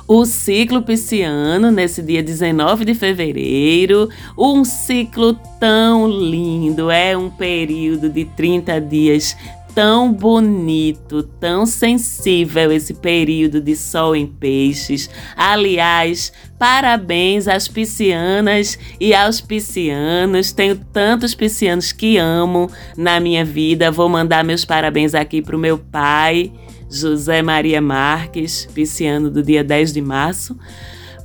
o 0.08 0.26
ciclo 0.26 0.82
pisciano 0.82 1.70
nesse 1.70 2.02
dia 2.02 2.24
19 2.24 2.86
de 2.86 2.94
fevereiro. 2.94 4.10
Um 4.38 4.64
ciclo 4.64 5.38
tão 5.60 6.08
lindo, 6.08 6.90
é 6.90 7.18
um 7.18 7.30
período 7.30 8.10
de 8.10 8.24
30 8.24 8.80
dias 8.82 9.36
tão 9.78 10.12
bonito, 10.12 11.22
tão 11.22 11.64
sensível 11.64 12.72
esse 12.72 12.96
período 12.96 13.62
de 13.62 13.76
sol 13.76 14.16
em 14.16 14.26
peixes. 14.26 15.08
Aliás, 15.36 16.34
parabéns 16.58 17.48
às 17.48 17.68
piscianas 17.68 18.80
e 19.00 19.14
aos 19.14 19.40
piscianos. 19.40 20.52
Tenho 20.52 20.78
tantos 20.92 21.36
piscianos 21.36 21.92
que 21.92 22.18
amo 22.18 22.72
na 22.98 23.20
minha 23.20 23.46
vida. 23.46 23.92
Vou 23.92 24.10
mandar 24.10 24.44
meus 24.44 24.66
parabéns 24.66 25.14
aqui 25.14 25.44
para 25.44 25.56
o 25.56 25.60
meu 25.60 25.78
pai, 25.78 26.52
José 26.90 27.44
Maria 27.44 27.80
Marques, 27.80 28.68
pisciano 28.74 29.30
do 29.30 29.44
dia 29.44 29.64
10 29.64 29.94
de 29.94 30.02
março. 30.02 30.58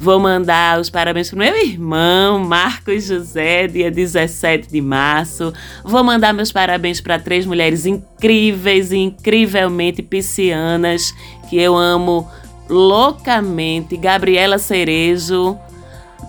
Vou 0.02 0.18
mandar 0.18 0.80
os 0.80 0.90
parabéns 0.90 1.30
pro 1.30 1.38
meu 1.38 1.56
irmão, 1.64 2.40
Marcos 2.40 3.04
José, 3.04 3.68
dia 3.68 3.88
17 3.88 4.68
de 4.68 4.80
março. 4.80 5.52
Vou 5.84 6.02
mandar 6.02 6.34
meus 6.34 6.50
parabéns 6.50 7.00
para 7.00 7.20
três 7.20 7.46
mulheres 7.46 7.86
incríveis 7.86 8.90
e 8.90 8.96
incrivelmente 8.96 10.02
piscianas 10.02 11.14
que 11.48 11.56
eu 11.56 11.76
amo 11.76 12.28
loucamente: 12.68 13.96
Gabriela 13.96 14.58
Cerejo, 14.58 15.56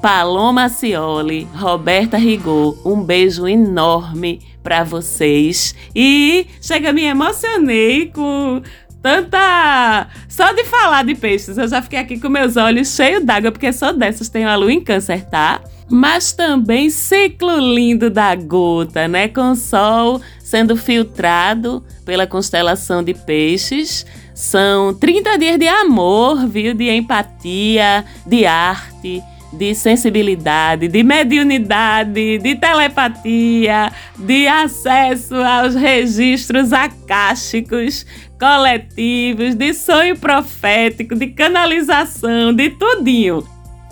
Paloma 0.04 0.70
Cioli, 0.70 1.48
Roberta 1.56 2.16
Rigor. 2.16 2.78
Um 2.86 3.02
beijo 3.04 3.48
enorme 3.48 4.40
para 4.62 4.84
vocês. 4.84 5.76
E 5.96 6.48
chega, 6.62 6.94
me 6.94 7.06
emocionei 7.06 8.06
com 8.06 8.62
tanta. 9.04 10.08
Só 10.30 10.54
de 10.54 10.64
falar 10.64 11.04
de 11.04 11.14
peixes, 11.14 11.58
eu 11.58 11.68
já 11.68 11.82
fiquei 11.82 12.00
aqui 12.00 12.20
com 12.20 12.30
meus 12.30 12.56
olhos 12.56 12.96
cheios 12.96 13.24
d'água, 13.24 13.52
porque 13.52 13.74
só 13.74 13.92
dessas 13.92 14.30
tem 14.30 14.46
a 14.46 14.56
lua 14.56 14.72
em 14.72 14.82
câncer, 14.82 15.26
tá? 15.26 15.62
Mas 15.92 16.32
também 16.32 16.90
ciclo 16.90 17.60
lindo 17.60 18.10
da 18.10 18.34
gota, 18.34 19.08
né? 19.08 19.28
Com 19.28 19.54
sol 19.54 20.22
sendo 20.40 20.78
filtrado 20.78 21.84
pela 22.06 22.26
constelação 22.26 23.04
de 23.04 23.14
peixes. 23.14 24.06
São 24.34 24.94
30 24.94 25.38
dias 25.38 25.60
de 25.60 25.68
amor, 25.68 26.48
viu? 26.48 26.74
De 26.74 26.90
empatia, 26.90 28.06
de 28.26 28.46
arte 28.46 29.22
de 29.56 29.76
sensibilidade, 29.76 30.88
de 30.88 31.04
mediunidade, 31.04 32.40
de 32.40 32.56
telepatia, 32.56 33.92
de 34.18 34.48
acesso 34.48 35.36
aos 35.36 35.76
registros 35.76 36.74
acásticos 36.74 38.04
coletivos, 38.44 39.56
de 39.56 39.74
sonho 39.74 40.18
profético, 40.18 41.16
de 41.16 41.28
canalização, 41.28 42.54
de 42.54 42.72
tudinho. 42.72 43.48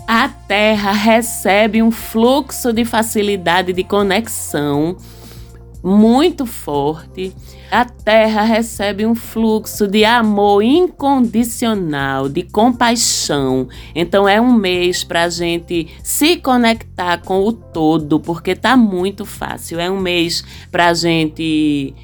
A 0.06 0.28
Terra 0.28 0.92
recebe 0.92 1.82
um 1.82 1.90
fluxo 1.90 2.70
de 2.70 2.84
facilidade 2.84 3.72
de 3.72 3.82
conexão 3.82 4.94
muito 5.82 6.44
forte. 6.44 7.34
A 7.70 7.86
terra 7.86 8.42
recebe 8.42 9.06
um 9.06 9.14
fluxo 9.14 9.88
de 9.88 10.04
amor 10.04 10.62
incondicional, 10.62 12.28
de 12.28 12.42
compaixão. 12.42 13.66
Então 13.94 14.28
é 14.28 14.38
um 14.38 14.52
mês 14.52 15.02
para 15.02 15.22
a 15.22 15.28
gente 15.30 15.88
se 16.04 16.36
conectar 16.36 17.22
com 17.22 17.42
o 17.42 17.52
todo, 17.52 18.20
porque 18.20 18.54
tá 18.54 18.76
muito 18.76 19.24
fácil. 19.24 19.80
É 19.80 19.90
um 19.90 19.98
mês 19.98 20.44
para 20.70 20.88
a 20.88 20.94
gente 20.94 21.94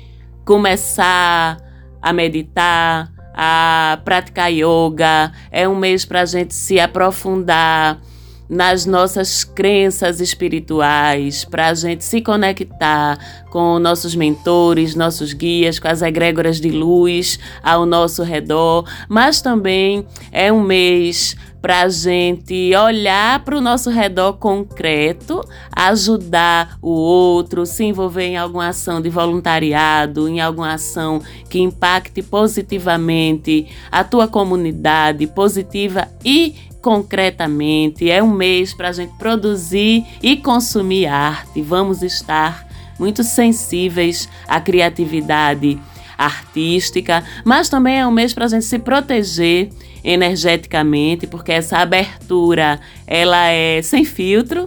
começar 0.46 1.67
a 2.00 2.12
meditar, 2.12 3.12
a 3.34 3.98
praticar 4.04 4.52
yoga. 4.52 5.32
É 5.50 5.68
um 5.68 5.76
mês 5.76 6.04
para 6.04 6.22
a 6.22 6.26
gente 6.26 6.54
se 6.54 6.80
aprofundar 6.80 8.00
nas 8.48 8.87
nossas 8.87 9.44
crenças 9.44 10.20
espirituais, 10.20 11.44
para 11.44 11.68
a 11.68 11.74
gente 11.74 12.04
se 12.04 12.20
conectar 12.20 13.44
com 13.50 13.78
nossos 13.78 14.14
mentores, 14.14 14.94
nossos 14.94 15.32
guias, 15.32 15.78
com 15.78 15.88
as 15.88 16.02
egrégoras 16.02 16.61
de 16.61 16.70
luz 16.70 17.38
ao 17.62 17.84
nosso 17.84 18.22
redor, 18.22 18.84
mas 19.08 19.40
também 19.42 20.06
é 20.32 20.52
um 20.52 20.62
mês 20.62 21.37
para 21.61 21.82
a 21.82 21.88
gente 21.88 22.72
olhar 22.76 23.44
para 23.44 23.56
o 23.56 23.61
nosso 23.61 23.90
redor 23.90 24.34
concreto, 24.34 25.40
ajudar 25.74 26.78
o 26.80 26.90
outro, 26.90 27.66
se 27.66 27.84
envolver 27.84 28.26
em 28.26 28.37
alguma 28.37 28.68
ação 28.68 29.00
de 29.00 29.11
voluntariado, 29.11 30.28
em 30.28 30.40
alguma 30.40 30.74
ação 30.74 31.20
que 31.48 31.58
impacte 31.58 32.22
positivamente 32.22 33.66
a 33.90 34.04
tua 34.04 34.28
comunidade, 34.28 35.26
positiva 35.26 36.06
e 36.24 36.54
concretamente. 36.88 38.11
É 38.11 38.22
um 38.22 38.33
mês 38.33 38.72
para 38.72 38.88
a 38.88 38.92
gente 38.92 39.12
produzir 39.18 40.07
e 40.22 40.38
consumir 40.38 41.05
arte. 41.05 41.61
Vamos 41.61 42.03
estar 42.03 42.66
muito 42.98 43.22
sensíveis 43.22 44.27
à 44.48 44.59
criatividade 44.59 45.79
artística, 46.16 47.22
mas 47.44 47.68
também 47.68 47.98
é 47.98 48.07
um 48.07 48.11
mês 48.11 48.33
para 48.33 48.46
a 48.46 48.48
gente 48.48 48.64
se 48.64 48.79
proteger 48.79 49.68
energeticamente, 50.03 51.27
porque 51.27 51.53
essa 51.53 51.77
abertura 51.77 52.81
ela 53.07 53.48
é 53.48 53.83
sem 53.83 54.03
filtro 54.03 54.66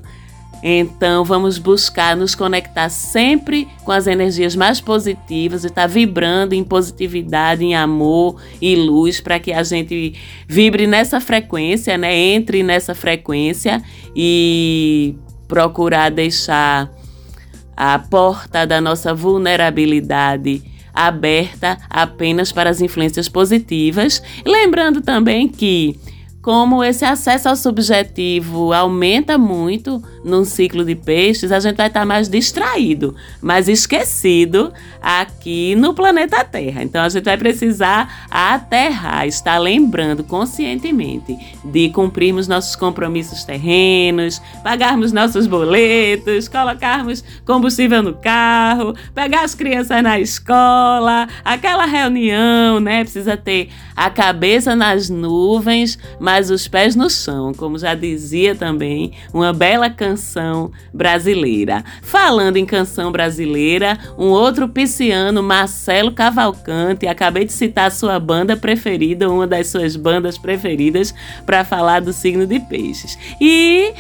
então 0.64 1.26
vamos 1.26 1.58
buscar 1.58 2.16
nos 2.16 2.36
conectar 2.36 2.90
sempre 2.90 3.68
com 3.84 3.92
as 3.92 4.06
energias 4.06 4.56
mais 4.56 4.80
positivas 4.80 5.64
e 5.64 5.68
estar 5.68 5.84
tá 5.84 5.88
vibrando 5.88 6.54
em 6.54 6.64
positividade, 6.64 7.64
em 7.64 7.76
amor 7.76 8.40
e 8.62 8.76
luz 8.76 9.20
para 9.20 9.40
que 9.40 9.52
a 9.52 9.64
gente 9.64 10.14
vibre 10.48 10.86
nessa 10.86 11.20
frequência, 11.20 11.98
né? 11.98 12.16
Entre 12.16 12.62
nessa 12.62 12.94
frequência 12.94 13.82
e 14.16 15.16
procurar 15.48 16.12
deixar 16.12 16.92
a 17.76 17.98
porta 17.98 18.66
da 18.66 18.80
nossa 18.80 19.14
vulnerabilidade 19.14 20.62
aberta 20.94 21.78
apenas 21.90 22.52
para 22.52 22.70
as 22.70 22.82
influências 22.82 23.28
positivas. 23.28 24.22
Lembrando 24.46 25.02
também 25.02 25.48
que 25.48 25.98
como 26.42 26.84
esse 26.84 27.06
acesso 27.06 27.50
ao 27.50 27.56
subjetivo 27.56 28.74
aumenta 28.74 29.38
muito 29.38 30.02
num 30.24 30.46
ciclo 30.46 30.86
de 30.86 30.96
peixes, 30.96 31.52
a 31.52 31.60
gente 31.60 31.78
vai 31.78 31.88
estar 31.88 32.06
mais 32.06 32.30
distraído, 32.30 33.16
mais 33.42 33.68
esquecido 33.68 34.72
aqui 35.02 35.76
no 35.76 35.94
planeta 35.94 36.44
Terra. 36.44 36.84
Então 36.84 37.04
a 37.04 37.10
gente 37.10 37.24
vai 37.24 37.38
precisar 37.38 38.28
aterrar, 38.30 39.28
estar 39.28 39.58
lembrando 39.58 40.24
conscientemente 40.24 41.38
de 41.66 41.90
cumprirmos 41.90 42.48
nossos 42.48 42.76
compromissos 42.76 43.44
terrenos, 43.44 44.42
pagarmos 44.64 45.12
nossos 45.12 45.48
boletos, 45.48 46.48
colocarmos 46.48 47.24
combustível 47.46 48.04
no 48.04 48.14
carro, 48.14 48.94
pegar 49.14 49.44
as 49.44 49.56
crianças 49.56 50.04
na 50.04 50.20
escola, 50.20 51.28
aquela 51.44 51.86
reunião, 51.86 52.80
né? 52.80 53.04
Precisa 53.04 53.36
ter 53.36 53.70
a 53.96 54.10
cabeça 54.10 54.76
nas 54.76 55.10
nuvens, 55.10 55.98
mas 56.20 56.50
os 56.50 56.68
pés 56.68 56.96
no 56.96 57.10
chão, 57.10 57.54
como 57.54 57.78
já 57.78 57.96
dizia 57.96 58.56
também 58.56 59.14
uma 59.34 59.52
bela 59.54 59.90
canção 59.90 60.11
brasileira. 60.94 61.84
Falando 62.02 62.58
em 62.58 62.66
canção 62.66 63.12
brasileira, 63.12 63.98
um 64.18 64.28
outro 64.28 64.68
pisciano, 64.68 65.44
Marcelo 65.44 66.12
Cavalcante, 66.12 67.08
acabei 67.08 67.46
de 67.46 67.54
citar 67.54 67.92
sua 67.92 68.20
banda 68.20 68.56
preferida, 68.56 69.30
uma 69.30 69.48
das 69.48 69.68
suas 69.68 69.96
bandas 69.96 70.38
preferidas, 70.38 71.14
para 71.46 71.64
falar 71.64 72.02
do 72.02 72.14
signo 72.14 72.46
de 72.48 72.60
peixes. 72.60 73.18
E 73.40 73.94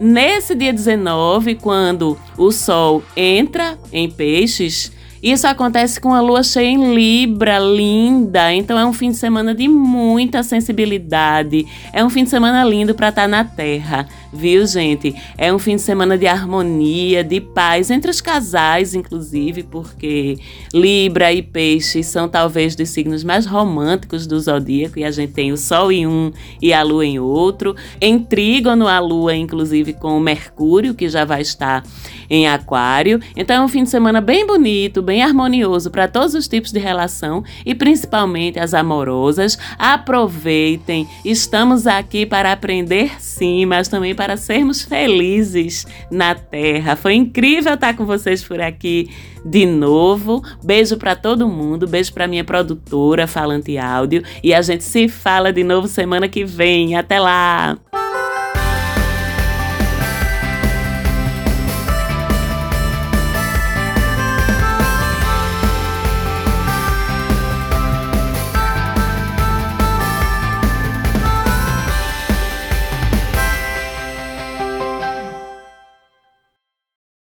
nesse 0.00 0.54
dia 0.54 0.72
19, 0.72 1.54
quando 1.56 2.18
o 2.36 2.50
sol 2.50 3.02
entra 3.16 3.78
em 3.92 4.10
peixes, 4.10 4.92
isso 5.22 5.46
acontece 5.46 6.00
com 6.00 6.12
a 6.12 6.20
lua 6.20 6.42
cheia 6.42 6.66
em 6.66 6.96
Libra, 6.96 7.56
linda. 7.60 8.52
Então 8.52 8.76
é 8.76 8.84
um 8.84 8.92
fim 8.92 9.12
de 9.12 9.16
semana 9.16 9.54
de 9.54 9.68
muita 9.68 10.42
sensibilidade. 10.42 11.64
É 11.92 12.04
um 12.04 12.10
fim 12.10 12.24
de 12.24 12.30
semana 12.30 12.64
lindo 12.64 12.92
para 12.92 13.10
estar 13.10 13.22
tá 13.22 13.28
na 13.28 13.44
Terra, 13.44 14.08
viu, 14.32 14.66
gente? 14.66 15.14
É 15.36 15.52
um 15.52 15.58
fim 15.58 15.76
de 15.76 15.82
semana 15.82 16.16
de 16.16 16.26
harmonia, 16.26 17.22
de 17.22 17.40
paz 17.40 17.90
entre 17.90 18.10
os 18.10 18.20
casais, 18.20 18.94
inclusive, 18.94 19.62
porque 19.62 20.38
Libra 20.72 21.32
e 21.32 21.42
Peixe 21.42 22.02
são 22.02 22.28
talvez 22.28 22.74
dos 22.74 22.88
signos 22.88 23.22
mais 23.22 23.44
românticos 23.44 24.26
do 24.26 24.40
zodíaco 24.40 24.98
e 24.98 25.04
a 25.04 25.10
gente 25.10 25.32
tem 25.32 25.52
o 25.52 25.56
Sol 25.56 25.92
em 25.92 26.06
um 26.06 26.32
e 26.60 26.72
a 26.72 26.82
Lua 26.82 27.04
em 27.04 27.18
outro. 27.18 27.76
Em 28.00 28.18
trígono 28.18 28.88
a 28.88 28.98
Lua, 28.98 29.36
inclusive, 29.36 29.92
com 29.92 30.16
o 30.16 30.20
Mercúrio, 30.20 30.94
que 30.94 31.08
já 31.08 31.24
vai 31.24 31.42
estar 31.42 31.84
em 32.30 32.48
Aquário. 32.48 33.20
Então 33.36 33.56
é 33.56 33.64
um 33.64 33.68
fim 33.68 33.84
de 33.84 33.90
semana 33.90 34.20
bem 34.20 34.46
bonito, 34.46 35.02
bem 35.02 35.22
harmonioso 35.22 35.90
para 35.90 36.08
todos 36.08 36.34
os 36.34 36.48
tipos 36.48 36.72
de 36.72 36.78
relação 36.78 37.44
e 37.66 37.74
principalmente 37.74 38.58
as 38.58 38.72
amorosas. 38.72 39.58
Aproveitem, 39.78 41.06
estamos 41.24 41.86
aqui 41.86 42.24
para 42.24 42.52
aprender 42.52 43.20
sim, 43.20 43.66
mas 43.66 43.88
também 43.88 44.14
para 44.22 44.36
sermos 44.36 44.82
felizes 44.82 45.84
na 46.08 46.32
Terra. 46.32 46.94
Foi 46.94 47.12
incrível 47.12 47.74
estar 47.74 47.96
com 47.96 48.06
vocês 48.06 48.44
por 48.44 48.60
aqui 48.60 49.10
de 49.44 49.66
novo. 49.66 50.40
Beijo 50.62 50.96
para 50.96 51.16
todo 51.16 51.48
mundo, 51.48 51.88
beijo 51.88 52.14
para 52.14 52.28
minha 52.28 52.44
produtora 52.44 53.26
Falante 53.26 53.76
Áudio 53.76 54.22
e 54.40 54.54
a 54.54 54.62
gente 54.62 54.84
se 54.84 55.08
fala 55.08 55.52
de 55.52 55.64
novo 55.64 55.88
semana 55.88 56.28
que 56.28 56.44
vem. 56.44 56.94
Até 56.94 57.18
lá! 57.18 57.76